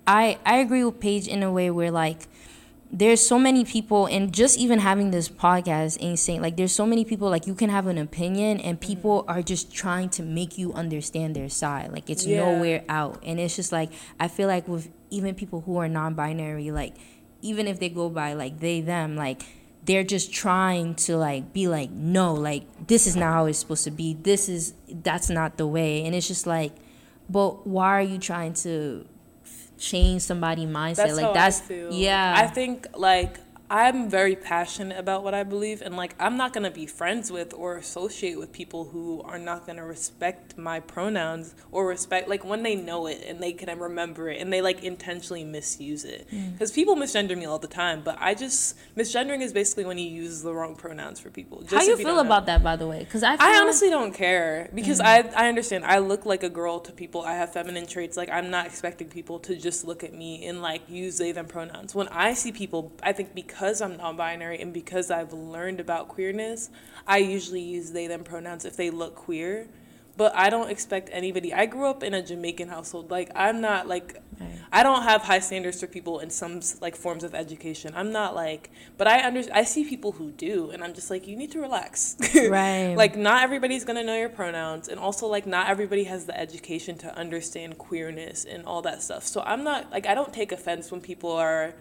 [0.05, 2.27] I I agree with Paige in a way where like
[2.91, 6.85] there's so many people and just even having this podcast ain't saying like there's so
[6.85, 8.87] many people like you can have an opinion and mm-hmm.
[8.87, 11.91] people are just trying to make you understand their side.
[11.91, 12.45] Like it's Yeah.
[12.45, 13.21] nowhere out.
[13.25, 16.93] And it's just like I feel like with even people who are non binary, like
[17.45, 19.43] even if they go by like they them, like
[19.83, 23.83] they're just trying to like be like no like this is not how it's supposed
[23.83, 24.13] to be.
[24.13, 26.03] This is that's not the way.
[26.05, 26.73] And it's just like
[27.29, 29.05] but why are you trying to
[29.77, 30.95] change somebody's mindset?
[30.95, 31.91] That's like that's I feel.
[31.91, 32.33] yeah.
[32.35, 36.65] I think like I'm very passionate about what I believe and like I'm not going
[36.65, 40.79] to be friends with or associate with people who are not going to respect my
[40.79, 44.61] pronouns or respect like when they know it and they can remember it and they
[44.61, 46.27] like intentionally misuse it.
[46.31, 46.59] Mm.
[46.59, 50.09] Cuz people misgender me all the time, but I just misgendering is basically when you
[50.09, 51.61] use the wrong pronouns for people.
[51.61, 52.21] Just how do you feel don't know.
[52.21, 55.85] about that by the way because I, I honestly don't care because I I understand.
[55.85, 57.21] I look like a girl to people.
[57.21, 58.15] I have feminine traits.
[58.15, 61.47] Like I'm not expecting people to just look at me and like use they them
[61.47, 61.95] pronouns.
[61.95, 66.69] When I see people, I think because I'm non-binary and because I've learned about queerness,
[67.07, 69.67] I usually use they them pronouns if they look queer.
[70.17, 71.53] But I don't expect anybody.
[71.53, 73.11] I grew up in a Jamaican household.
[73.11, 74.49] Like I'm not like Right.
[74.71, 77.93] I don't have high standards for people in some like forms of education.
[77.95, 81.27] I'm not like, but I under I see people who do, and I'm just like,
[81.27, 82.17] you need to relax.
[82.35, 82.95] Right.
[82.95, 86.97] like not everybody's gonna know your pronouns, and also like not everybody has the education
[86.99, 89.25] to understand queerness and all that stuff.
[89.25, 91.73] So I'm not like I don't take offense when people are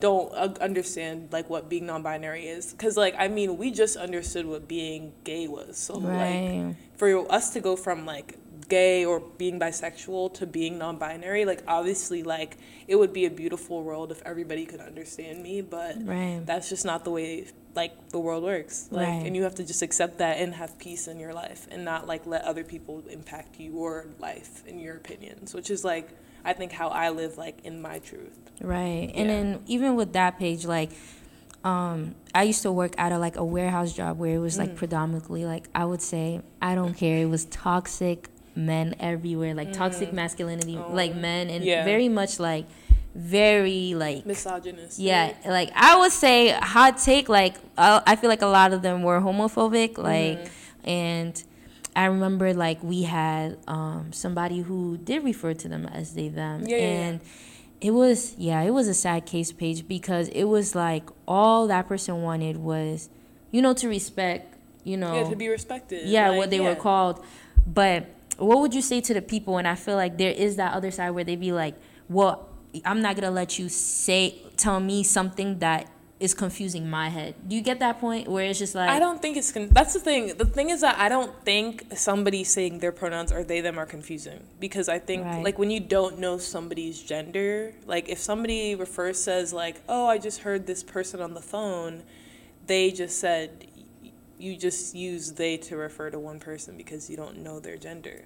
[0.00, 4.46] don't uh, understand like what being non-binary is because like i mean we just understood
[4.46, 6.74] what being gay was so like Right.
[6.96, 8.36] for us to go from like
[8.68, 13.82] gay or being bisexual to being non-binary like obviously like it would be a beautiful
[13.82, 16.42] world if everybody could understand me but Right.
[16.44, 19.26] that's just not the way like the world works like Right.
[19.26, 22.06] and you have to just accept that and have peace in your life and not
[22.06, 26.10] like let other people impact your life and your opinions which is like
[26.48, 29.12] i think how i live like in my truth Right.
[29.14, 30.90] And then even with that Paige, like,
[31.62, 34.62] um, I used to work at a like a warehouse job where it was Mm.
[34.62, 37.18] like predominantly like I would say I don't care.
[37.18, 40.92] It was toxic men everywhere, like toxic masculinity, Oh.
[40.92, 41.84] like men, and Yeah.
[41.84, 42.66] very much like
[43.14, 47.28] very like misogynist yeah, like I would say hot take.
[47.28, 49.98] Like I, I feel like a lot of them were homophobic.
[49.98, 50.50] Like,
[50.84, 51.40] and
[51.98, 56.64] I remember like we had um, somebody who did refer to them as they them,
[56.64, 56.88] Yeah, yeah, yeah.
[57.06, 57.20] and
[57.80, 61.88] it was yeah, it was a sad case Paige because it was like all that
[61.88, 63.08] person wanted was,
[63.50, 66.76] you know, to respect, you know, yeah to be respected yeah, Like, what they were
[66.76, 67.24] called.
[67.66, 68.06] But
[68.36, 69.58] what would you say to the people?
[69.58, 71.74] And I feel like there is that other side where they'd be like,
[72.08, 72.48] well,
[72.84, 77.34] I'm not gonna let you say tell me something that is confusing my head.
[77.46, 79.94] Do you get that point where it's just like I don't think it's con- that's
[79.94, 80.36] the thing.
[80.36, 83.86] The thing is that I don't think somebody saying their pronouns or they them are
[83.86, 85.44] confusing because I think Right.
[85.44, 90.18] like when you don't know somebody's gender, like if somebody refers says like, "Oh, I
[90.18, 92.02] just heard this person on the phone,"
[92.66, 93.66] they just said
[94.40, 98.24] you just use they to refer to one person because you don't know their gender.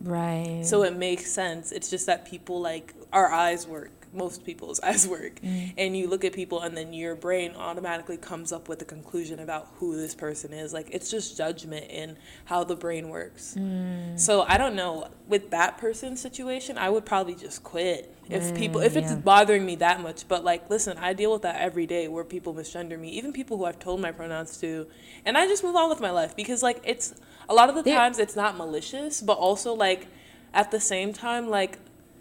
[0.00, 0.62] right.
[0.64, 1.70] So it makes sense.
[1.72, 3.90] It's just that people like our eyes work.
[4.12, 5.72] Most people's eyes work, mm.
[5.76, 9.38] and you look at people, and then your brain automatically comes up with a conclusion
[9.38, 10.72] about who this person is.
[10.72, 13.56] Like it's just judgment in how the brain works.
[13.58, 14.18] Mm.
[14.18, 15.08] So I don't know.
[15.28, 19.16] With that person's situation, I would probably just quit if mm, people if it's yeah.
[19.16, 20.28] bothering me that much.
[20.28, 23.56] But like, listen, I deal with that every day where people misgender me, even people
[23.58, 24.86] who I've told my pronouns to,
[25.24, 27.14] and I just move on with my life because like it's
[27.48, 30.06] a lot of the times it's not malicious, but also like
[30.54, 31.78] at the same time like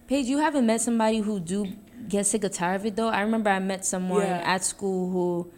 [0.07, 1.73] Paige, you haven't met somebody who do
[2.07, 3.09] get sick or tired of it though.
[3.09, 4.41] I remember I met someone Yeah.
[4.43, 5.51] at school who,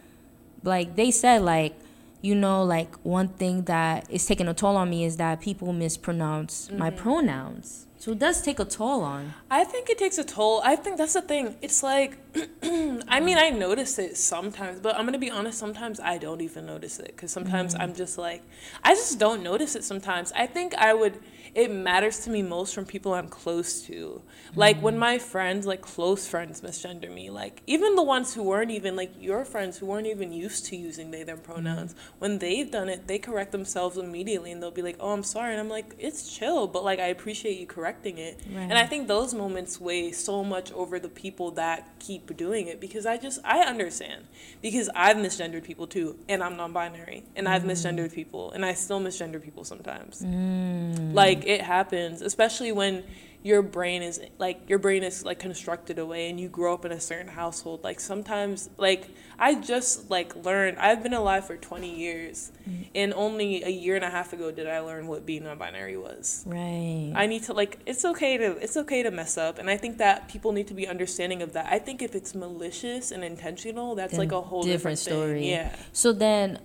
[0.62, 1.74] like, they said like,
[2.22, 5.72] you know, like one thing that is taking a toll on me is that people
[5.72, 6.98] mispronounce my mm-hmm.
[6.98, 7.86] pronouns.
[7.98, 9.34] So it does take a toll on.
[9.50, 10.62] I think it takes a toll.
[10.64, 11.56] I think that's the thing.
[11.60, 12.18] It's like
[13.08, 15.58] I mean, I notice it sometimes, but I'm gonna be honest.
[15.58, 17.82] Sometimes I don't even notice it because sometimes mm-hmm.
[17.82, 18.42] I'm just like,
[18.82, 19.84] I just don't notice it.
[19.84, 21.20] Sometimes I think I would.
[21.54, 24.22] It matters to me most from people I'm close to.
[24.56, 25.00] Like when mm-hmm.
[25.00, 27.30] my friends, like close friends, misgender me.
[27.30, 30.76] Like even the ones who weren't even like your friends who weren't even used to
[30.76, 31.92] using they them pronouns.
[31.92, 32.18] Mm-hmm.
[32.18, 35.52] When they've done it, they correct themselves immediately and they'll be like, "Oh, I'm sorry,"
[35.52, 38.40] and I'm like, "It's chill," but like I appreciate you correcting it.
[38.52, 38.62] Right.
[38.62, 42.80] And I think those moments weigh so much over the people that keep doing it
[42.80, 44.24] because I just I understand
[44.62, 48.14] because I've misgendered people too, and I'm non-binary, and I've misgendered mm.
[48.14, 50.22] people, and I still misgender people sometimes.
[50.22, 51.12] Mm.
[51.12, 53.04] Like it happens, especially when
[53.44, 56.90] your brain is like your brain is like constructed away and you grow up in
[56.90, 61.94] a certain household like sometimes like i just like learned i've been alive for 20
[61.94, 62.82] years mm-hmm.
[62.96, 66.42] and only a year and a half ago did i learn what being non-binary was
[66.46, 67.12] Right.
[67.14, 69.98] I need to like it's okay to it's okay to mess up and I think
[69.98, 71.66] that people need to be understanding of that.
[71.70, 75.40] I think if it's malicious and intentional, that's Then like a whole different, story.
[75.40, 75.50] Thing.
[75.50, 75.76] Yeah.
[75.92, 76.60] So then,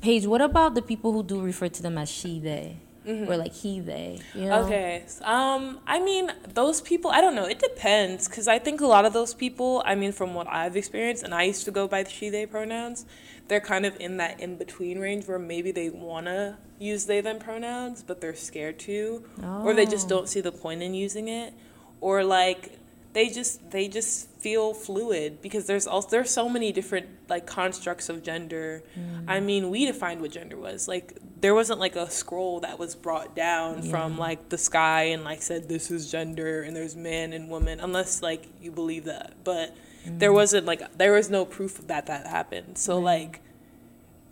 [0.00, 3.30] Paige, what about the people who do refer to them as she, they, Mm-hmm.
[3.30, 4.20] or like he, they?
[4.34, 4.64] You know?
[4.64, 5.04] Okay.
[5.22, 7.46] Um I mean, those people, I don't know.
[7.46, 10.76] It depends cuz I think a lot of those people, I mean from what I've
[10.76, 13.04] experienced and I used to go by she they pronouns,
[13.48, 17.20] they're kind of in that in between range where maybe they want to use they
[17.20, 19.24] them pronouns, but they're scared to
[19.64, 20.10] or they just Oh.
[20.14, 21.52] don't see the point in using it
[22.00, 22.78] or like
[23.12, 28.08] they just they just feel fluid because there's also there's so many different like constructs
[28.08, 28.82] of gender.
[28.98, 29.24] Mm.
[29.28, 30.88] I mean, we defined what gender was.
[30.88, 35.24] Like there wasn't like a scroll that was brought down from like the sky and
[35.24, 39.34] like said this is gender and there's man and woman unless like you believe that.
[39.44, 40.18] But mm.
[40.18, 42.78] there wasn't like there was no proof that that happened.
[42.78, 43.40] So like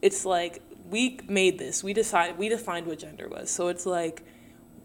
[0.00, 1.84] it's like we made this.
[1.84, 3.50] We decided we defined what gender was.
[3.50, 4.24] So it's like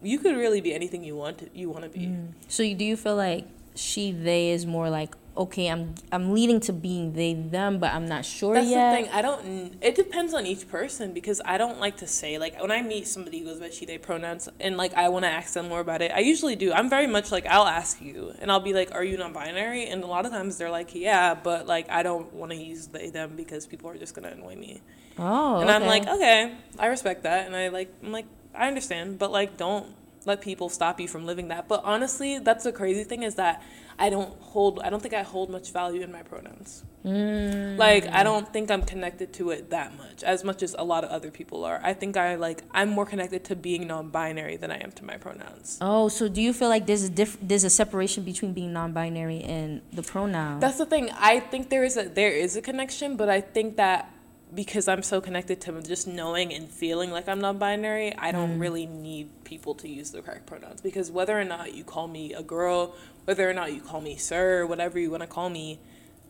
[0.02, 2.06] you could really be anything you want to you want to be.
[2.06, 2.32] Mm.
[2.48, 3.46] So you, do you feel like
[3.78, 8.06] she, they is more like okay, I'm I'm leading to being they, them, but I'm
[8.06, 8.90] not sure That's yet.
[8.90, 9.12] the thing.
[9.12, 9.76] I don't.
[9.80, 13.06] It depends on each person because I don't like to say like when I meet
[13.06, 15.80] somebody who goes by she they pronouns and like I want to ask them more
[15.80, 16.10] about it.
[16.14, 16.72] I usually do.
[16.72, 20.02] I'm very much like I'll ask you and I'll be like, "Are you non-binary?" And
[20.02, 23.10] a lot of times they're like, "Yeah," but like I don't want to use they
[23.10, 24.80] them because people are just gonna annoy me.
[25.18, 29.18] Oh, And I'm like, okay, I respect that, and I like, I'm like, I understand,
[29.18, 29.94] but like, don't
[30.26, 31.68] let people stop you from living that.
[31.68, 33.62] But honestly, that's the crazy thing is that
[33.98, 36.84] I don't hold, I don't think I hold much value in my pronouns.
[37.04, 37.78] Mm.
[37.78, 41.04] Like, I don't think I'm connected to it that much, as much as a lot
[41.04, 41.80] of other people are.
[41.82, 45.16] I think I like, I'm more connected to being non-binary than I am to my
[45.16, 45.78] pronouns.
[45.80, 49.42] Oh, so do you feel like there's a diff- there's a separation between being non-binary
[49.42, 50.58] and the pronoun?
[50.58, 51.10] That's the thing.
[51.16, 54.10] I think there is a there is a connection, but I think that
[54.54, 58.86] because I'm so connected to just knowing and feeling like I'm non-binary, I don't really
[58.86, 62.42] need people to use the correct pronouns because whether or not you call me a
[62.42, 62.94] girl,
[63.24, 65.78] whether or not you call me sir, whatever you want to call me,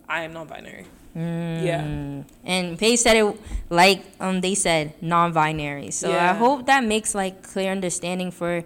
[0.08, 0.86] I am non-binary.
[1.14, 2.22] Yeah.
[2.44, 3.40] And Paige said it
[3.70, 5.90] like um they said non-binary.
[5.90, 8.64] So I hope that makes like clear understanding for.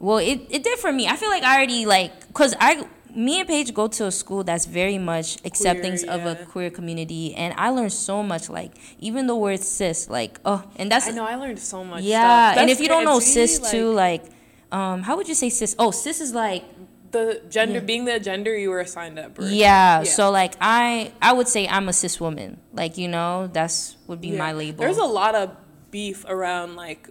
[0.00, 1.06] Well, it it did for me.
[1.06, 4.44] I feel like I already like cause I me and Paige go to a school
[4.44, 8.48] that's very much accepting of a queer community, and I learned so much.
[8.48, 12.02] Like even the word cis, like oh, and that's I know I learned so much.
[12.02, 12.54] yeah.
[12.58, 14.24] And if you don't know cis too, like
[14.70, 15.74] um, how would you say cis?
[15.78, 16.64] Oh, cis is like
[17.10, 19.50] the gender being the gender you were assigned at birth.
[19.50, 20.04] yeah, Yeah.
[20.04, 22.58] So like I I would say I'm a cis woman.
[22.72, 24.38] Like you know that's would be Yeah.
[24.38, 24.80] my label.
[24.84, 25.50] There's a lot of
[25.90, 27.10] beef around like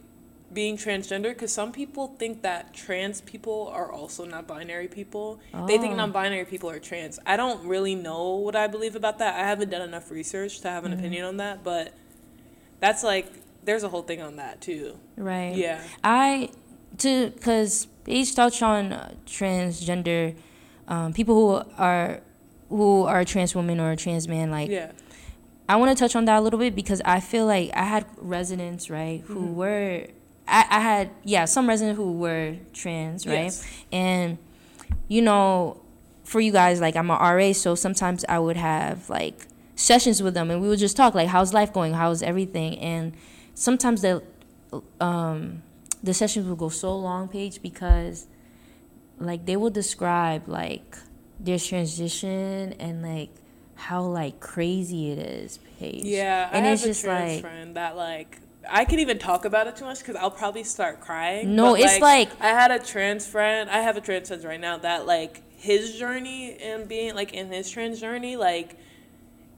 [0.53, 5.39] being transgender because some people think that trans people are also not binary people.
[5.67, 5.97] They think Oh.
[5.97, 7.19] non binary people are trans.
[7.25, 9.35] I don't really know what I believe about that.
[9.35, 11.93] I haven't done enough research to have an opinion on that, but
[12.79, 13.27] that's like,
[13.63, 14.97] there's a whole thing on that too.
[15.15, 15.55] Right.
[15.55, 15.81] Yeah.
[16.03, 16.49] I
[16.97, 18.89] to because Paige touched on
[19.25, 20.35] transgender
[20.87, 22.19] um, people who are
[22.69, 24.51] who are a trans women or a trans man.
[24.51, 24.91] Like Yeah.
[25.69, 28.05] I want to touch on that a little bit because I feel like I had
[28.17, 29.55] residents right who Mm-hmm.
[29.55, 30.07] were
[30.51, 33.65] I, I had yeah some residents who were trans right Yes.
[33.91, 34.37] and
[35.07, 35.81] you know
[36.23, 40.33] for you guys like I'm a RA so sometimes I would have like sessions with
[40.33, 43.13] them and we would just talk like how's life going how's everything and
[43.55, 44.21] sometimes the
[44.99, 45.63] um
[46.03, 48.27] the sessions would go so long Paige because
[49.19, 50.97] like they will describe like
[51.39, 53.29] their transition and like
[53.75, 56.49] how like crazy it is Paige Yeah.
[56.51, 58.39] and I it's have just a trans like friend that like,
[58.69, 61.55] I could even talk about it too much because I'll probably start crying.
[61.55, 63.69] No, but, it's like- I had a trans friend.
[63.69, 67.51] I have a trans friend right now that like his journey and being like in
[67.51, 68.77] his trans journey, like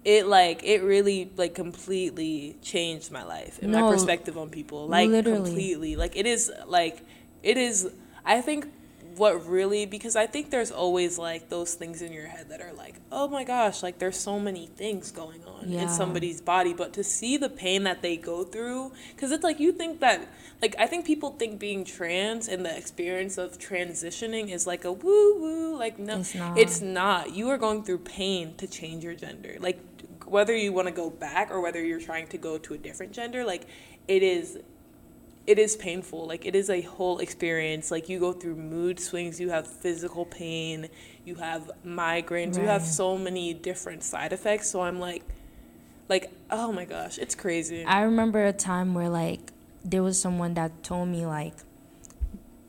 [0.05, 4.87] it like it really like completely changed my life and No, my perspective on people.
[4.87, 5.49] Like literally.
[5.49, 5.95] completely.
[5.95, 7.05] Like it is like
[7.41, 7.89] it is.
[8.25, 8.67] I think
[9.15, 12.73] what really because I think there's always like those things in your head that are
[12.73, 15.83] like, oh my gosh, like there's so many things going on Yeah.
[15.83, 19.59] in somebody's body, but to see the pain that they go through, because it's like
[19.59, 20.27] you think that,
[20.61, 24.91] like I think people think being trans and the experience of transitioning is like a
[24.91, 26.57] woo woo, like no, It's not.
[26.57, 27.33] it's not.
[27.35, 29.79] You are going through pain to change your gender, like
[30.25, 33.11] whether you want to go back or whether you're trying to go to a different
[33.13, 33.67] gender, like
[34.07, 34.57] it is
[35.45, 36.25] it is painful.
[36.25, 37.91] Like it is a whole experience.
[37.91, 40.87] Like you go through mood swings, you have physical pain,
[41.25, 44.69] you have migraines, you have so many different side effects.
[44.69, 45.23] So I'm like
[46.09, 47.83] like oh my gosh, it's crazy.
[47.85, 49.51] I remember a time where like
[49.83, 51.55] there was someone that told me like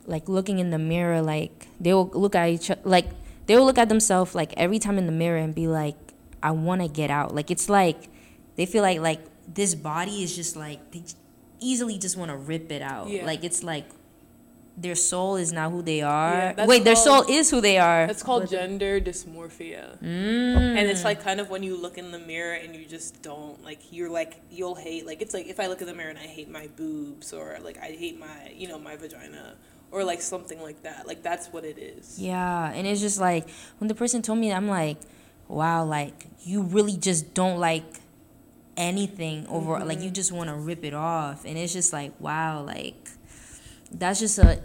[0.07, 3.07] like looking in the mirror like they will look at each like
[3.47, 5.97] they will look at themselves like every time in the mirror and be like
[6.45, 7.35] I want to get out.
[7.35, 8.09] Like it's like
[8.57, 9.21] they feel like like
[9.53, 11.03] this body is just like they
[11.59, 13.09] easily just want to rip it out.
[13.09, 13.25] Yeah.
[13.25, 13.87] Like it's like
[14.77, 16.55] their soul is not who they are.
[16.59, 18.05] Yeah, Wait, their soul is who they are.
[18.05, 19.97] It's called gender dysmorphia.
[20.03, 20.77] Mm.
[20.79, 23.63] And it's like kind of when you look in the mirror and you just don't
[23.63, 26.19] like you're like you'll hate like it's like if I look in the mirror and
[26.19, 29.55] I hate my boobs or like I hate my you know my vagina
[29.93, 31.07] or like something like that.
[31.07, 32.19] Like that's what it is.
[32.19, 33.49] Yeah, and it's just like
[33.79, 34.97] when the person told me, I'm like,
[35.47, 37.85] wow, like you really just don't like
[38.77, 40.05] anything over, like Mm-hmm.
[40.07, 43.09] you just want to rip it off, and it's just like, wow, like
[43.99, 44.63] that's just a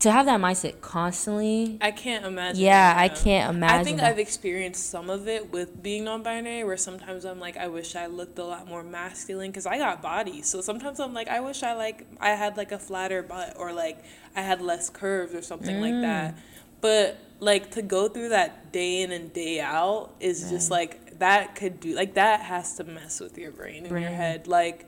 [0.00, 1.76] to have that mindset constantly.
[1.80, 2.62] I can't imagine.
[2.62, 3.80] Yeah, I can't imagine.
[3.80, 4.10] I think that.
[4.10, 8.06] I've experienced some of it with being non-binary, where sometimes I'm like, I wish I
[8.06, 10.40] looked a lot more masculine because I got body.
[10.40, 13.72] So sometimes I'm like, I wish I like I had like a flatter butt or
[13.72, 14.02] like
[14.34, 16.02] I had less curves or something like Mm.
[16.02, 16.38] that.
[16.80, 21.54] But like to go through that day in and day out is just like that
[21.54, 24.46] could do like that has to mess with your brain and your head.
[24.46, 24.86] Like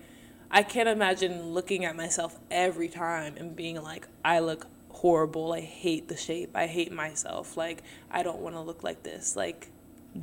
[0.52, 5.52] I can't imagine looking at myself every time and being like, I look horrible.
[5.52, 6.50] I hate the shape.
[6.54, 7.56] I hate myself.
[7.56, 9.34] Like, I don't want to look like this.
[9.34, 9.70] Like,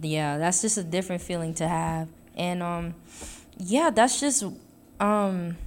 [0.02, 2.94] yeah that's just a different feeling to have and um
[3.58, 4.44] yeah that's just
[5.00, 5.58] um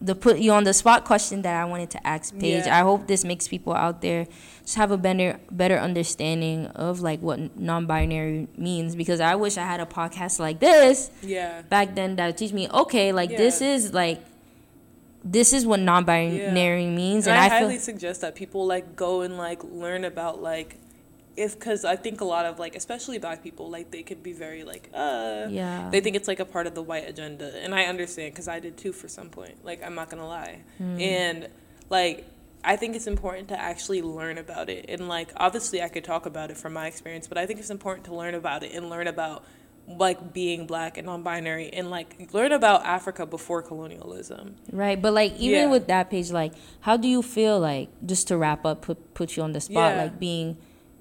[0.00, 2.78] the put you on the spot question that i wanted to ask paige Yeah.
[2.78, 4.26] i hope this makes people out there
[4.62, 9.64] just have a better better understanding of like what non-binary means because i wish i
[9.64, 11.62] had a podcast like this yeah.
[11.62, 14.20] back then that would teach me okay like this is like
[15.24, 18.94] this is what non-binary means And, and, I, i, highly feel suggest that people like
[18.94, 20.78] go and like learn about like
[21.38, 24.32] if because I think a lot of like especially black people like they could be
[24.32, 27.74] very like uh yeah they think it's like a part of the white agenda and
[27.74, 31.00] i understand because i did too for some point like i'm not gonna lie Hmm.
[31.00, 31.48] and
[31.90, 32.16] like
[32.64, 36.26] i think it's important to actually learn about it and like obviously i could talk
[36.26, 38.90] about it from my experience but i think it's important to learn about it and
[38.90, 39.44] learn about
[40.06, 45.32] like being black and non-binary and like learn about africa before colonialism Right, but like
[45.38, 45.70] even Yeah.
[45.70, 49.36] with that Paige, like how do you feel like just to wrap up, put put
[49.36, 50.02] you on the spot, Yeah.
[50.02, 50.58] like being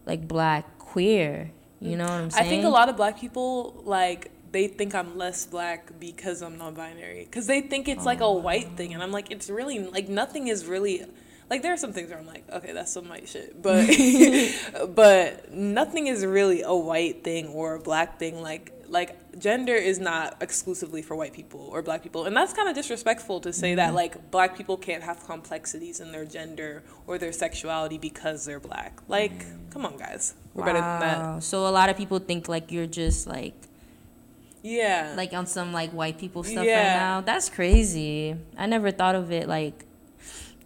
[0.07, 2.45] like black queer, you know what I'm saying?
[2.45, 6.57] I think a lot of black people like they think I'm less black because I'm
[6.57, 10.09] non-binary because they think it's like a white thing, and I'm like, it's really like
[10.09, 11.05] nothing is really
[11.49, 13.87] like there are some things where I'm like, okay, that's some white shit, but
[14.95, 18.41] but nothing is really a white thing or a black thing.
[18.41, 22.69] Like like gender is not exclusively for white people or black people, and that's kind
[22.69, 23.95] of disrespectful to say that mm-hmm.
[23.95, 28.99] like black people can't have complexities in their gender or their sexuality because they're black.
[29.07, 29.69] Like, mm-hmm.
[29.69, 31.43] come on, guys, we're better than that.
[31.43, 33.53] So a lot of people think like you're just like
[34.63, 35.13] Yeah.
[35.15, 37.21] like on some like white people stuff right now.
[37.21, 38.35] That's crazy.
[38.57, 39.85] I never thought of it like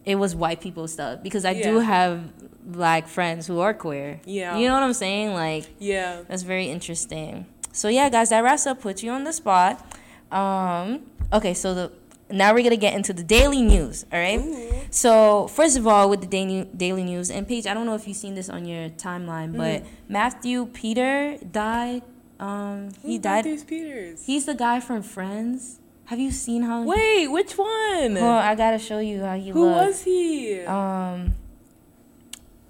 [0.06, 2.32] it was white people stuff because I do have
[2.64, 4.20] black friends who are queer.
[4.26, 4.58] Yeah.
[4.58, 5.34] You know what I'm saying?
[5.34, 6.22] Like yeah.
[6.28, 7.46] That's very interesting.
[7.72, 9.86] So yeah, guys, that wraps up put you on the spot.
[10.32, 11.02] Um,
[11.32, 11.92] okay, so the
[12.30, 14.06] now we're gonna get into the daily news.
[14.12, 14.42] All right.
[14.90, 18.08] So first of all, with the daily daily news and Paige, I don't know if
[18.08, 22.04] you've seen this on your timeline, but Matthew Peter died.
[22.40, 23.46] Um, he Who's died.
[23.46, 24.26] Matthews Peters.
[24.26, 25.80] He's the guy from Friends.
[26.06, 26.84] Have you seen how?
[26.84, 28.18] Wait, which one?
[28.18, 29.88] On, I gotta show you how he Who looks.
[29.88, 30.62] was he?
[30.64, 31.36] Um.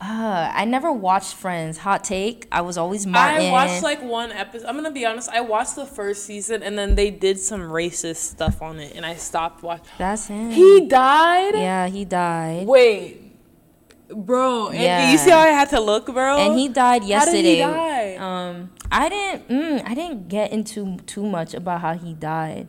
[0.01, 1.77] Uh, I never watched Friends.
[1.77, 2.47] Hot take.
[2.51, 3.49] I was always Martin.
[3.49, 4.65] I watched like one episode.
[4.67, 5.29] I'm gonna be honest.
[5.29, 9.05] I watched the first season, and then they did some racist stuff on it, and
[9.05, 9.85] I stopped watching.
[9.99, 10.49] That's him.
[10.49, 11.53] He died.
[11.53, 12.65] Yeah, he died.
[12.65, 13.21] Wait,
[14.09, 14.69] bro.
[14.69, 15.11] And Yeah.
[15.11, 16.37] you see how I had to look, bro?
[16.37, 17.59] And he died yesterday.
[17.59, 18.49] How did he die?
[18.49, 19.49] Um, I didn't.
[19.49, 22.67] Mm, I didn't get into too much about how he died.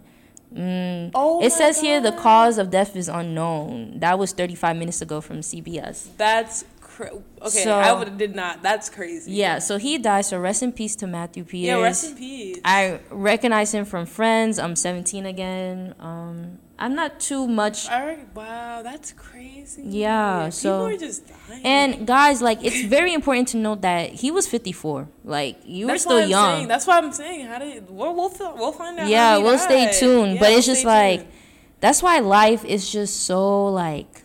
[0.55, 1.13] Mm.
[1.15, 4.01] Oh it says here the cause of death is unknown.
[4.01, 6.09] That was 35 minutes ago from CBS.
[6.19, 6.67] That's
[6.97, 7.65] cra- okay.
[7.65, 8.63] So- I would have did not.
[8.63, 9.33] That's crazy.
[9.33, 10.25] Yeah, so he died.
[10.27, 11.67] So rest in peace to Matthew Peters.
[11.67, 11.83] Yeah.
[11.83, 12.59] Rest in peace.
[12.65, 14.59] I recognize him from Friends.
[14.59, 15.95] I'm 17 again.
[15.99, 17.89] Um, I'm not too much.
[17.89, 18.27] All right.
[18.35, 19.83] Wow, that's crazy.
[19.85, 21.63] Yeah, People so- are just dying.
[21.65, 25.09] And guys, like, it's very important to note that he was 54.
[25.25, 26.57] Like, you were That's still why I'm young.
[26.57, 27.47] Saying, that's why I'm saying.
[27.47, 29.07] How did we'll we'll, we'll find out.
[29.09, 30.35] yeah, we'll stay tuned.
[30.35, 31.33] Yeah, but we'll it's just stay like, tuned.
[31.81, 34.22] that's why life is just so like,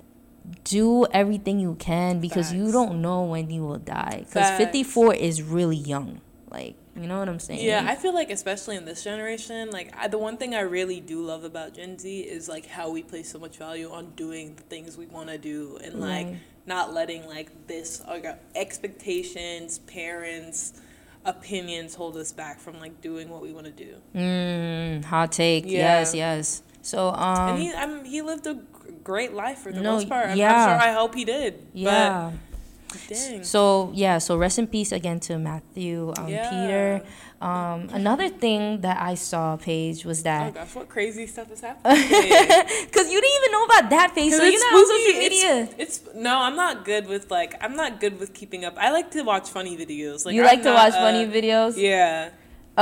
[0.68, 4.26] do everything you can because you don't know when you will die.
[4.28, 6.20] Because 54 is really young.
[6.50, 7.66] Like, you know what I'm saying?
[7.66, 11.00] Yeah, I feel like especially in this generation, like I, the one thing I really
[11.00, 14.56] do love about Gen Z is like how we place so much value on doing
[14.56, 16.28] the things we want to do and like
[16.66, 20.74] not letting like this like expectations, parents,
[21.26, 23.96] opinions hold us back from like doing what we want to do.
[24.16, 25.66] Mm, hot take.
[25.66, 26.00] Yeah.
[26.00, 26.64] Yes, yes.
[26.82, 28.62] So, um, and he, I mean, he lived a
[29.08, 30.28] great life for the No, most part.
[30.32, 30.68] I'm, yeah.
[30.68, 30.80] Sure.
[30.90, 31.52] I hope he did.
[31.72, 32.32] yeah.
[32.90, 33.44] But dang.
[33.44, 36.50] So yeah, so rest in peace again to Matthew, um, Yeah.
[36.52, 36.88] Peter.
[37.40, 40.44] Um, another thing that I saw, Paige, was that.
[40.50, 42.02] Oh gosh, what crazy stuff is happening?
[42.90, 45.54] because you didn't even know about that Paige, so you're not on social media.
[45.78, 48.74] It's, it's no, I'm not good with like I'm not good with keeping up.
[48.78, 50.26] I like to watch funny videos.
[50.26, 51.74] Like you I'm like to not, watch uh, funny videos?
[51.78, 52.32] Yeah.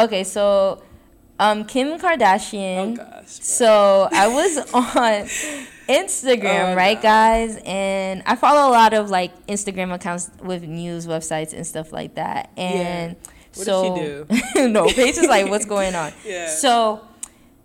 [0.03, 0.81] Okay, so
[1.39, 2.93] um, Kim Kardashian.
[2.93, 3.27] Oh gosh.
[3.27, 4.51] So I was
[4.81, 5.27] on
[5.87, 7.01] Instagram, Oh, right, no.
[7.01, 7.59] guys?
[7.65, 12.15] And I follow a lot of like Instagram accounts with news websites and stuff like
[12.15, 12.49] that.
[12.57, 13.15] And
[13.55, 13.95] What so
[14.27, 16.11] does she no, Paige is like, what's going on?
[16.25, 16.47] Yeah.
[16.49, 17.01] So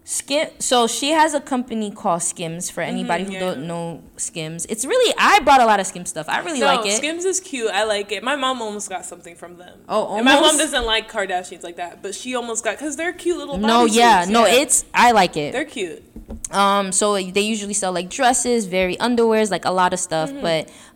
[0.02, 3.54] Skim so she has a company called Skims for anybody who Mm-hmm, yeah.
[3.54, 4.66] don't know Skims.
[4.66, 6.28] It's really I bought a lot of Skims stuff.
[6.28, 6.96] I really No, like it.
[6.96, 7.70] Skims is cute.
[7.70, 8.24] I like it.
[8.24, 9.78] My mom almost got something from them.
[9.88, 13.12] Oh, And my mom doesn't like Kardashians like that, but she almost got because they're
[13.12, 13.56] cute little.
[13.58, 15.52] no, yeah, no, it's I like it.
[15.52, 16.02] they're cute.
[16.50, 20.30] Um, so they usually sell like dresses, very underwears, like a lot of stuff.
[20.30, 20.40] Mm-hmm.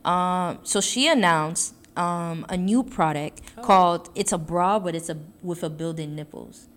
[0.05, 3.63] But um, so she announced um a new product Oh.
[3.63, 6.69] called it's a bra, but it's a with a built-in nipples.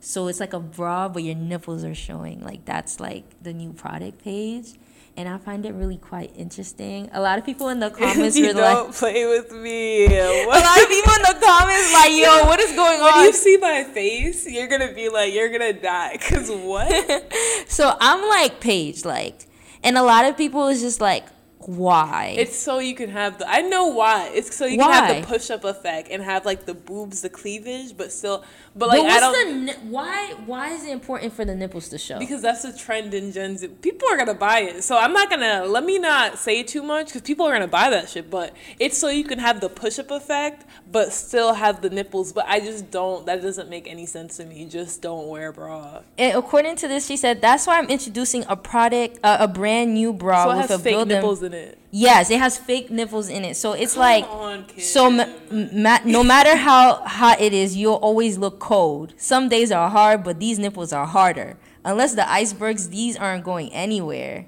[0.00, 2.40] So it's like a bra, but your nipples are showing.
[2.42, 4.74] Like that's like the new product Paige.
[5.14, 7.10] And I find it really quite interesting.
[7.12, 10.06] A lot of people in the comments you were don't like, play with me.
[10.06, 13.24] a lot of people in the comments like, yo, what is going When on?
[13.24, 16.16] you see my face, you're gonna be like, you're gonna die.
[16.20, 17.32] Cause what?
[17.68, 19.46] So I'm like Paige, like,
[19.82, 21.24] and a lot of people is just like,
[21.68, 22.34] why?
[22.38, 23.48] It's so you can have the.
[23.48, 24.30] I know why.
[24.34, 27.28] It's so you can have the push up effect and have like the boobs, the
[27.30, 28.44] cleavage, but still.
[28.74, 29.66] But like but I don't.
[29.66, 30.34] the why?
[30.46, 32.18] Why is it important for the nipples to show?
[32.18, 33.68] because that's the trend in Gen Z.
[33.82, 37.06] People are gonna buy it, so I'm not gonna let me not say too much
[37.06, 38.30] because people are gonna buy that shit.
[38.30, 42.32] But it's so you can have the push-up effect, but still have the nipples.
[42.32, 43.26] But I just don't.
[43.26, 44.64] That doesn't make any sense to me.
[44.64, 46.00] Just don't wear a bra.
[46.16, 49.94] And according to this, she said that's why I'm introducing a product, uh, a brand
[49.94, 51.08] new bra So it with has a fake built-in.
[51.08, 51.78] nipples in it.
[51.90, 54.24] Yes, it has fake nipples in it, so it's like.
[54.28, 54.64] On.
[54.78, 59.14] So ma- ma- no matter how hot it is, you'll always look cold.
[59.16, 61.56] Some days are hard, but these nipples are harder.
[61.84, 64.46] Unless the icebergs, these aren't going anywhere,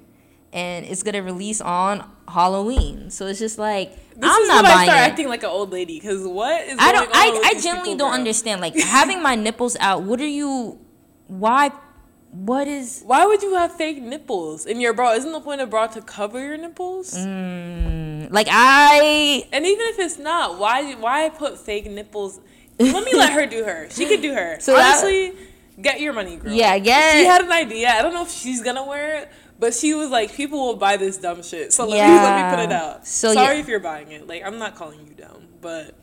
[0.53, 3.09] and it's gonna release on Halloween.
[3.11, 5.11] So it's just like this I'm is not when I start it.
[5.11, 5.99] acting like an old lady.
[5.99, 7.15] Cause what is I going don't.
[7.15, 8.61] on I I genuinely don't understand.
[8.61, 10.03] Like having my nipples out.
[10.03, 10.79] What are you?
[11.27, 11.71] Why?
[12.35, 13.01] What is?
[13.05, 15.13] Why would you have fake nipples in your bra?
[15.13, 17.13] Isn't the point of bra to cover your nipples?
[17.15, 19.47] Mm, like I.
[19.53, 22.39] And even if it's not, why why put fake nipples?
[22.77, 23.87] Let me let her do her.
[23.89, 24.57] She could do her.
[24.59, 25.33] So that- Honestly,
[25.81, 26.51] get your money, girl.
[26.51, 27.89] Yeah, get- She had an idea.
[27.89, 30.97] I don't know if she's gonna wear it, but she was like, people will buy
[30.97, 31.71] this dumb shit.
[31.71, 33.07] So let me let me put it out.
[33.07, 33.61] So, Sorry yeah.
[33.61, 34.27] if you're buying it.
[34.27, 35.95] Like I'm not calling you dumb, but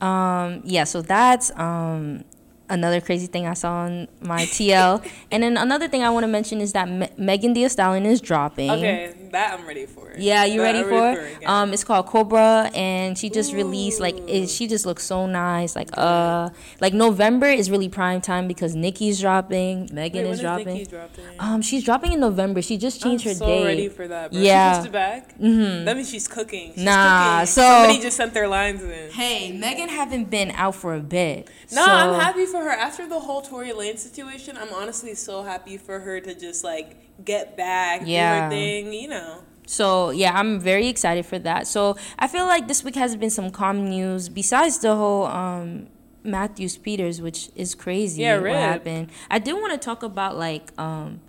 [0.00, 0.62] Um.
[0.64, 0.84] Yeah.
[0.84, 2.24] So that's um
[2.70, 5.06] another crazy thing I saw on my TL.
[5.30, 8.20] and then another thing I want to mention is that Me- Megan Thee Stallion is
[8.20, 8.70] dropping.
[8.70, 10.12] okay, that I'm ready for.
[10.16, 11.20] Yeah, you That ready I'm for?
[11.20, 11.48] it it?
[11.48, 15.74] Um, it's called Cobra, and she just released like it, she just looks so nice.
[15.74, 16.50] Like uh,
[16.80, 20.66] like November is really prime time because Nicki's dropping, Megan Wait, is is dropping.
[20.68, 21.24] Nicki dropping?
[21.40, 22.62] Um, she's dropping in November.
[22.62, 23.64] She just changed I'm her so date.
[23.64, 24.30] ready for that.
[24.30, 24.40] Bro.
[24.40, 24.82] Yeah.
[24.84, 25.36] She back.
[25.38, 25.84] Mm-hmm.
[25.84, 26.72] That means she's cooking.
[26.74, 27.46] She's Nah, cooking.
[27.46, 29.10] so- somebody just sent their lines in.
[29.10, 31.48] Hey, Megan haven't been out for a bit.
[31.72, 32.70] No, so- I'm happy for her.
[32.70, 36.96] After the whole Tory Lanez situation, I'm honestly so happy for her to just like
[37.24, 38.34] get back, Yeah.
[38.34, 39.42] do her thing, you know.
[39.66, 41.66] So yeah, I'm very excited for that.
[41.66, 45.88] So I feel like this week has been some calm news besides the whole um
[46.22, 48.22] Matthews Peters, which is crazy.
[48.22, 49.10] Yeah, what happened?
[49.30, 51.20] I did want to talk about like um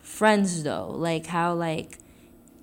[0.00, 1.98] Friends though, like how like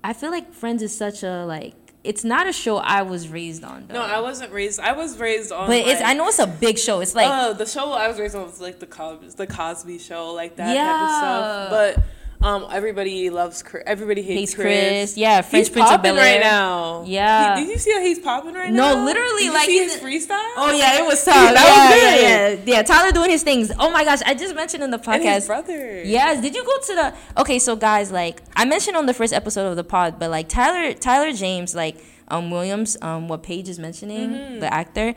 [0.02, 1.74] I feel like Friends is such a like
[2.04, 3.94] it's not a show I was raised on though.
[3.94, 4.78] No, I wasn't raised.
[4.78, 5.66] I was raised on.
[5.68, 7.00] but it's I know it's a big show.
[7.00, 9.98] It's like oh, the show I was raised on was like the Cos- the Cosby
[9.98, 11.04] Show, like that type Yeah.
[11.04, 11.70] of stuff.
[11.70, 12.04] But
[12.44, 13.82] Um, everybody loves Chris.
[13.86, 14.88] Everybody hates, Hates Chris.
[14.88, 15.16] Chris.
[15.16, 16.34] Yeah, French he's Prince of popping Bel-Air.
[16.34, 17.04] right now.
[17.06, 17.56] Yeah.
[17.56, 18.94] He- did you see how he's popping right No, now?
[18.96, 20.50] No, literally, Did you like, see he's- his freestyle.
[20.56, 21.34] Oh yeah, it was tough.
[21.34, 22.68] That yeah, was good.
[22.68, 22.82] yeah, yeah.
[22.82, 23.72] Tyler doing his things.
[23.78, 25.14] Oh my gosh, I just mentioned in the podcast.
[25.24, 26.02] and his brother.
[26.04, 27.40] Yes, did you go to the?
[27.40, 30.48] Okay, so guys, like I mentioned on the first episode of the pod, but like
[30.48, 31.96] Tyler, Tyler James, like
[32.28, 34.58] um Williams, um what Paige is mentioning, Mm-hmm.
[34.60, 35.14] the actor,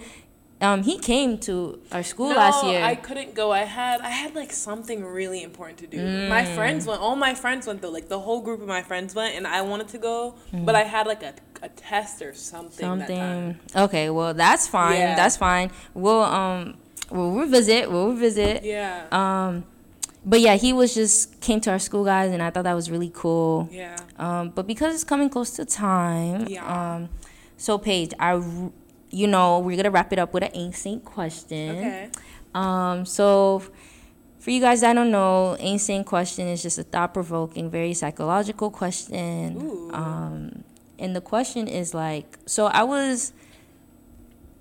[0.61, 2.81] um he came to our school No, last year.
[2.83, 3.51] I couldn't go.
[3.51, 5.97] I had I had like something really important to do.
[6.29, 6.55] My Mm.
[6.55, 6.99] friends went.
[7.01, 7.91] All my friends went though.
[7.91, 10.65] Like the whole group of my friends went, and I wanted to go, Mm.
[10.65, 12.97] but I had like a, a test or something.
[12.99, 13.59] That time.
[13.67, 13.81] Something.
[13.83, 14.97] Okay, well that's fine.
[14.99, 15.15] Yeah.
[15.15, 15.69] That's fine.
[15.93, 16.75] We'll um
[17.11, 17.91] we'll revisit.
[17.91, 18.63] We'll revisit.
[18.63, 19.05] Yeah.
[19.11, 19.63] Um,
[20.25, 22.89] but yeah, he was just came to our school, guys, and I thought that was
[22.91, 23.69] really cool.
[23.71, 23.95] yeah.
[24.17, 26.65] Um, but because it's coming close to time, Yeah.
[26.95, 27.09] um,
[27.55, 28.33] so Paige, I,
[29.09, 31.77] you know, we're gonna wrap it up with an A.SAINT question.
[31.77, 32.09] Okay.
[32.53, 33.63] Um, so
[34.39, 39.61] for you guys that don't know, A.SAINT question is just a thought-provoking, very psychological question.
[39.61, 39.91] Ooh.
[39.93, 40.63] Um,
[40.99, 43.33] and the question is like, so I was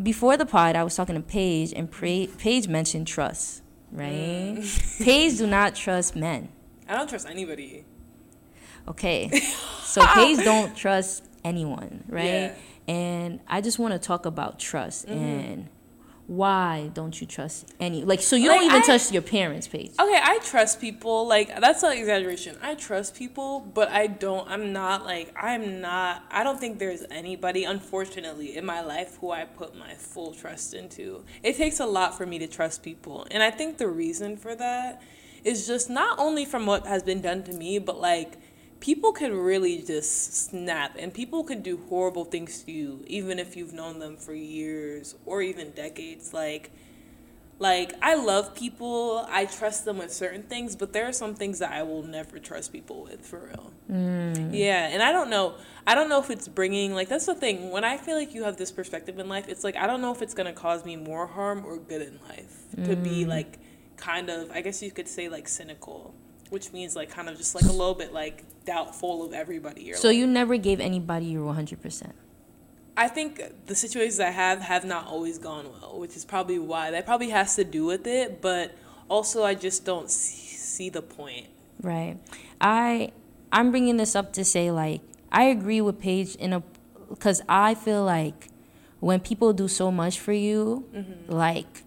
[0.03, 4.57] before the pod, I was talking to Paige, and Paige mentioned trust, right?
[4.59, 5.05] Mm.
[5.05, 6.49] Paige do not trust men.
[6.89, 7.85] I don't trust anybody.
[8.89, 9.31] Okay.
[9.87, 12.25] So Paige don't trust anyone, right?
[12.25, 12.55] Yeah.
[12.89, 15.19] And I just want to talk about trust Mm-hmm.
[15.19, 15.69] and
[16.29, 19.69] why don't you trust any like so you Like, don't even I- trust your parents,
[19.69, 21.27] Paige Okay, I trust people.
[21.29, 22.57] Like that's not exaggeration.
[22.61, 24.49] I trust people, but I don't.
[24.51, 26.25] I'm not like I'm not.
[26.31, 30.75] I don't think there's anybody, unfortunately, in my life who I put my full trust
[30.75, 31.23] into.
[31.45, 34.57] It takes a lot for me to trust people, and I think the reason for
[34.57, 35.03] that
[35.45, 38.37] is just not only from what has been done to me, but like
[38.87, 43.57] people could really just snap and people could do horrible things to you even if
[43.57, 46.71] you've known them for years or even decades like
[47.59, 51.61] like I love people, I trust them with certain things, but there are some things
[51.61, 53.73] that I will never trust people with for real.
[53.91, 54.51] Mm.
[54.53, 55.55] Yeah, and I don't know.
[55.87, 57.71] I don't know if it's bringing like that's the thing.
[57.71, 60.13] When I feel like you have this perspective in life, it's like I don't know
[60.13, 63.29] if it's gonna cause me more harm or good in life to be mm.
[63.29, 63.59] like
[63.97, 66.15] kind of I guess you could say like cynical,
[66.51, 69.93] which means like kind of just like a little bit like doubtful of everybody.
[69.93, 72.13] Or So like, you never gave anybody your 100%.
[72.97, 76.91] I think the situations I have have not always gone well, which is probably why
[76.91, 78.41] that probably has to do with it.
[78.41, 78.75] But
[79.09, 81.47] also, I just don't see, see the point.
[81.83, 82.17] Right.
[82.61, 83.13] I
[83.53, 86.63] I'm bringing this up to say like I agree with Paige in a
[87.19, 88.49] cuz I feel like
[89.01, 91.31] when people do so much for you, mm-hmm.
[91.33, 91.85] like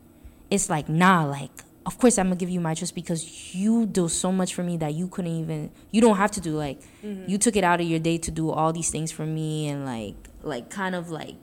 [0.52, 3.86] it's like nah, like of course I'm going to give you my trust because you
[3.86, 6.82] do so much for me that you couldn't even you don't have to do like
[7.04, 7.30] mm-hmm.
[7.30, 9.86] you took it out of your day to do all these things for me and
[9.86, 11.36] like like kind of like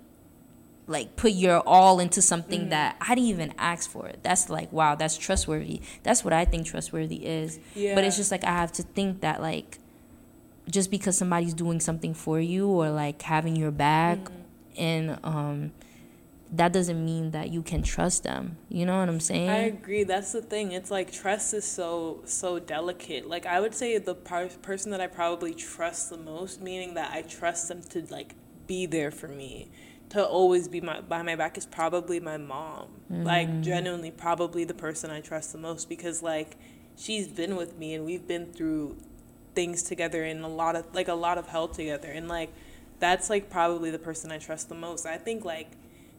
[0.87, 2.71] like put your all into something mm-hmm.
[2.71, 4.13] that I didn't even ask for.
[4.23, 5.81] That's like wow, that's trustworthy.
[6.03, 7.59] That's what I think trustworthy is.
[7.75, 7.95] Yeah.
[7.95, 9.79] But it's just like I have to think that like
[10.71, 14.83] just because somebody's doing something for you or like having your back mm-hmm.
[14.83, 15.73] and um
[16.53, 18.57] that doesn't mean that you can trust them.
[18.69, 19.49] You know what I'm saying?
[19.49, 20.05] I agree.
[20.05, 20.73] That's the thing.
[20.73, 23.29] It's like trust is so so delicate.
[23.29, 27.13] Like I would say the par- person that I probably trust the most, meaning that
[27.13, 28.35] I trust them to like
[28.67, 29.71] be there for me,
[30.11, 32.89] to always be my by my back, is probably my mom.
[33.09, 33.63] Like mm.
[33.63, 36.57] genuinely, probably the person I trust the most because like
[36.97, 38.97] she's been with me and we've been through
[39.55, 42.53] things together and a lot of like a lot of hell together and like
[42.99, 45.07] that's like probably the person I trust the most.
[45.07, 45.73] I think like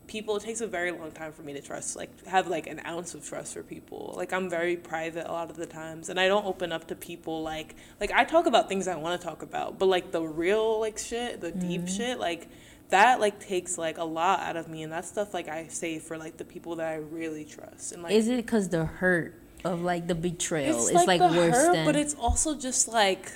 [0.08, 2.82] people it takes a very long time for me to trust like have like an
[2.86, 4.14] ounce of trust for people.
[4.16, 6.96] Like i'm very private a lot of the times and i don't open up to
[6.96, 10.22] people like like i talk about things i want to talk about but like the
[10.22, 11.96] real like shit the deep mm-hmm.
[11.96, 12.48] shit like
[12.90, 16.02] that like takes like a lot out of me and that stuff like i save
[16.02, 19.40] for like the people that i really trust and like Is it cuz the hurt
[19.66, 22.56] of like the betrayal it's is like, like, the worse hurt, than but it's also
[22.56, 23.32] just like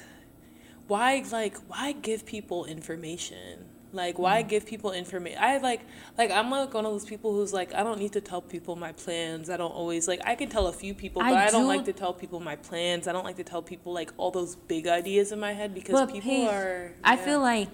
[0.87, 4.49] why like why give people information like why mm-hmm.
[4.49, 5.81] give people information i like
[6.17, 8.75] like i'm like one of those people who's like i don't need to tell people
[8.75, 9.49] my plans.
[9.49, 11.67] I don't always like i can tell a few people but I i, don't do-
[11.67, 13.07] like to tell people my plans.
[13.07, 16.11] I don't like to tell people like all those big ideas in my head because
[16.11, 17.69] people Paige, are I feel like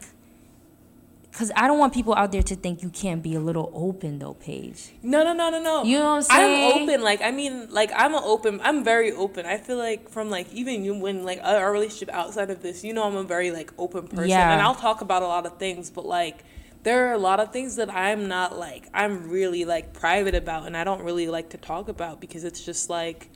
[1.38, 4.18] because I don't want people out there to think you can't be a little open
[4.18, 4.90] though, Paige.
[5.04, 5.84] No, no, no, no, no.
[5.84, 6.74] You know what I'm saying?
[6.74, 7.04] I'm open.
[7.04, 8.60] Like, I mean, like, I'm an open.
[8.64, 9.46] I'm very open.
[9.46, 12.92] I feel like from like even you when like our relationship outside of this, you
[12.92, 14.52] know, I'm a very like open person, Yeah.
[14.52, 15.92] and I'll talk about a lot of things.
[15.92, 16.44] But like,
[16.82, 18.90] there are a lot of things that I'm not like.
[18.92, 22.66] I'm really like private about, and I don't really like to talk about because it's
[22.66, 23.30] just like.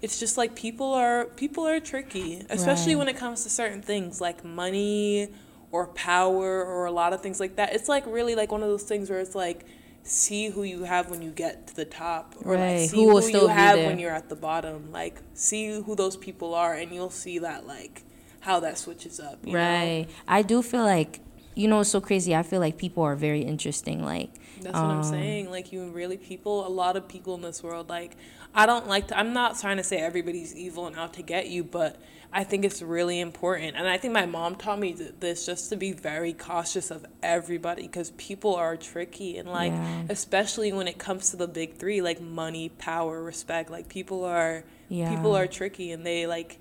[0.00, 2.98] It's just like people are people are tricky, especially Right.
[2.98, 5.28] when it comes to certain things like money
[5.72, 7.74] or power or a lot of things like that.
[7.74, 9.64] It's like really like one of those things where it's like
[10.04, 13.10] see who you have when you get to the top or Right, like see who
[13.12, 13.88] who, still you have there.
[13.88, 17.66] when you're at the bottom like see who those people are and you'll see that
[17.66, 18.02] like
[18.40, 19.58] how that switches up you know?
[19.58, 20.06] Right.
[20.26, 21.20] I do feel like
[21.54, 22.34] you know it's so crazy.
[22.34, 24.04] I feel like people are very interesting.
[24.04, 25.50] Like That's what I'm um, saying.
[25.50, 27.88] Like you really people, a lot of people in this world.
[27.88, 28.16] Like
[28.54, 29.08] I don't like.
[29.08, 32.00] To, I'm not trying to say everybody's evil and out to get you, but
[32.34, 33.76] I think it's really important.
[33.76, 37.04] And I think my mom taught me th- this just to be very cautious of
[37.22, 40.02] everybody because people are tricky and like Yeah.
[40.08, 43.70] especially when it comes to the big three, like money, power, respect.
[43.70, 45.14] Like people are Yeah.
[45.14, 46.58] people are tricky and they like.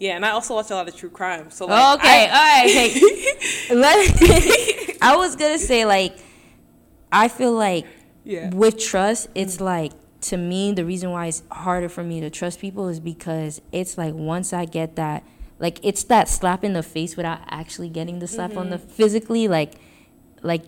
[0.00, 1.52] Yeah, and I also watch a lot of true crime.
[1.52, 2.70] So Oh, like, okay, I- all right.
[2.72, 6.16] Hey, let- I was gonna say like,
[7.12, 7.86] I feel like
[8.24, 8.50] Yeah.
[8.52, 9.92] with trust, it's like
[10.22, 13.96] to me the reason why it's harder for me to trust people is because it's
[13.98, 15.24] like once I get that,
[15.58, 18.88] like it's that slap in the face without actually getting the slap on the Mm-hmm.
[18.88, 19.74] physically, like,
[20.42, 20.62] like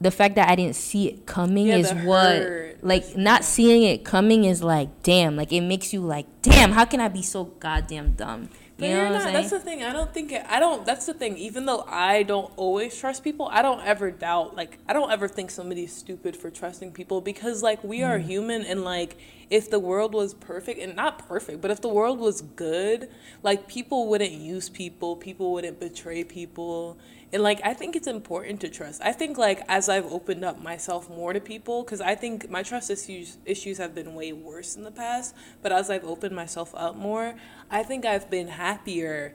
[0.00, 2.84] the fact that I didn't see it coming Yeah, is what hurt.
[2.84, 6.84] like not seeing it coming is like damn like it makes you like damn how
[6.84, 9.32] can I be so goddamn dumb But you know you're not.
[9.32, 9.84] That's the thing.
[9.84, 10.84] I don't think it, I don't.
[10.84, 11.36] That's the thing.
[11.38, 14.56] Even though I don't always trust people, I don't ever doubt.
[14.56, 18.08] Like I don't ever think somebody's stupid for trusting people because like we Mm.
[18.08, 19.16] are human and like
[19.48, 23.08] if the world was perfect and not perfect, but if the world was good,
[23.44, 26.98] like people wouldn't use people, people wouldn't betray people.
[27.34, 29.02] And like I think it's important to trust.
[29.02, 32.62] I think like as I've opened up myself more to people cuz I think my
[32.62, 36.72] trust issues issues have been way worse in the past, but as I've opened myself
[36.76, 37.34] up more,
[37.72, 39.34] I think I've been happier.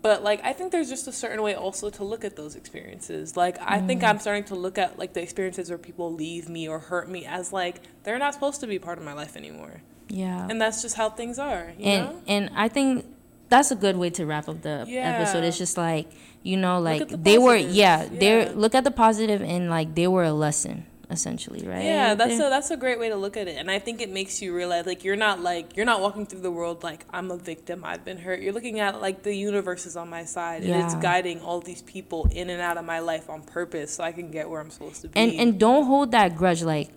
[0.00, 3.36] But like I think there's just a certain way also to look at those experiences.
[3.36, 4.20] Like I think I'm mm.
[4.20, 7.52] starting to look at like the experiences where people leave me or hurt me as
[7.52, 9.82] like they're not supposed to be part of my life anymore.
[10.08, 12.22] yeah And that's just how things are, you and know?
[12.28, 13.06] and I think
[13.50, 15.10] that's a good way to wrap up the Yeah.
[15.18, 15.44] episode.
[15.44, 16.06] It's just like
[16.42, 18.52] you know, like the they were, yeah, they Yeah.
[18.54, 21.84] look at the positive and like they were a lesson essentially, right?
[21.84, 24.00] Yeah, that's They- a that's a great way to look at it, and I think
[24.00, 27.04] it makes you realize like you're not like you're not walking through the world like
[27.12, 28.40] I'm a victim, I've been hurt.
[28.40, 31.82] You're looking at like the universe is on my side, and it's guiding all these
[31.82, 34.70] people in and out of my life on purpose, so I can get where I'm
[34.70, 35.18] supposed to be.
[35.20, 36.62] and and don't hold that grudge.
[36.62, 36.90] Like,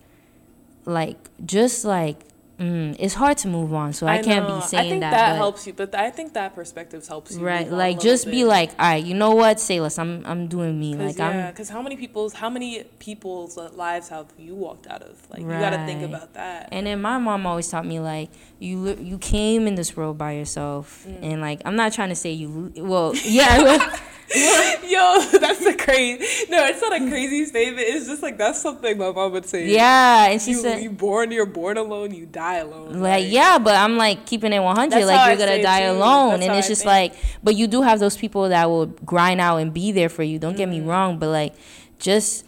[0.85, 2.17] like just like
[2.63, 3.93] mm, it's hard to move on.
[3.93, 4.55] So I, can't know.
[4.59, 4.85] be saying that.
[4.85, 5.11] I think that.
[5.11, 7.45] that, helps you, but I think that perspective helps you.
[7.45, 8.45] Right, move on a like just be bit.
[8.47, 9.97] like, all right, you know what, say less.
[9.99, 10.93] I'm I'm doing me.
[10.95, 14.87] Cause, Like yeah, I'm because how many people's how many people's lives have you walked
[14.87, 15.17] out of?
[15.29, 16.69] Like you got to think about that.
[16.71, 20.31] And then my mom always taught me like you you came in this world by
[20.33, 21.19] yourself, Mm.
[21.23, 23.97] and like I'm not trying to say you well yeah
[24.89, 26.23] Yo, that's a crazy.
[26.49, 27.85] No, it's not a crazy statement.
[27.87, 29.67] It's just like that's something my mom would say.
[29.69, 32.13] yeah, and she you, said you born, you're born alone.
[32.13, 32.99] You die alone.
[32.99, 34.95] like yeah, but I'm like keeping it 100.
[34.95, 35.91] Like you're I gonna die too.
[35.97, 37.13] alone, That's and it's just like,
[37.43, 40.39] but you do have those people that will grind out and be there for you.
[40.39, 40.87] Don't get me Mm-hmm.
[40.89, 41.53] wrong, but like
[41.99, 42.45] just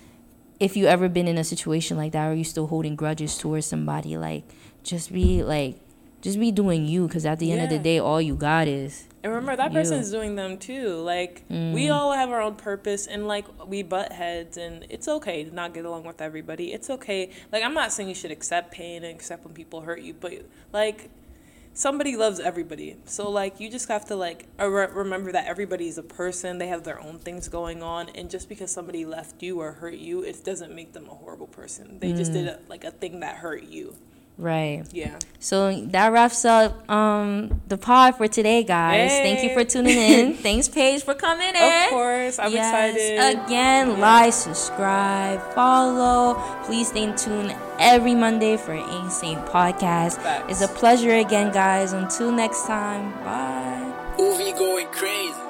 [0.60, 3.66] if you ever been in a situation like that, or you still holding grudges towards
[3.66, 4.44] somebody, like
[4.84, 5.78] just be like.
[6.22, 9.04] Just be doing you, because at the end of the day, all you got is
[9.26, 9.80] And remember that You.
[9.80, 10.98] person's doing them too.
[10.98, 11.92] Like we mm.
[11.92, 15.74] all have our own purpose, and like we butt heads, and it's okay to not
[15.74, 16.72] get along with everybody.
[16.72, 17.32] It's okay.
[17.52, 20.34] Like I'm not saying you should accept pain and accept when people hurt you, but
[20.72, 21.10] like
[21.74, 22.98] somebody loves everybody.
[23.06, 26.60] So like you just have to like re- remember that everybody is a person.
[26.60, 29.96] They have their own things going on, and just because somebody left you or hurt
[29.96, 31.98] you, it doesn't make them a horrible person.
[31.98, 32.36] They just mm.
[32.36, 33.96] did a, like a thing that hurt you.
[34.38, 34.84] Right.
[34.92, 35.18] Yeah.
[35.40, 39.12] So that wraps up um, the pod for today, guys.
[39.12, 40.34] Thank you for tuning in.
[40.48, 41.84] Thanks, Paige, for coming in.
[41.86, 42.96] Of course, I'm yes.
[42.96, 43.46] excited.
[43.46, 46.34] Again, like, subscribe, follow.
[46.66, 50.18] Please stay tuned every Monday for A.SAINT Podcast.
[50.18, 50.52] Facts.
[50.52, 51.94] It's a pleasure again, guys.
[51.94, 54.16] Until next time, bye.
[54.18, 55.45] Movie going crazy.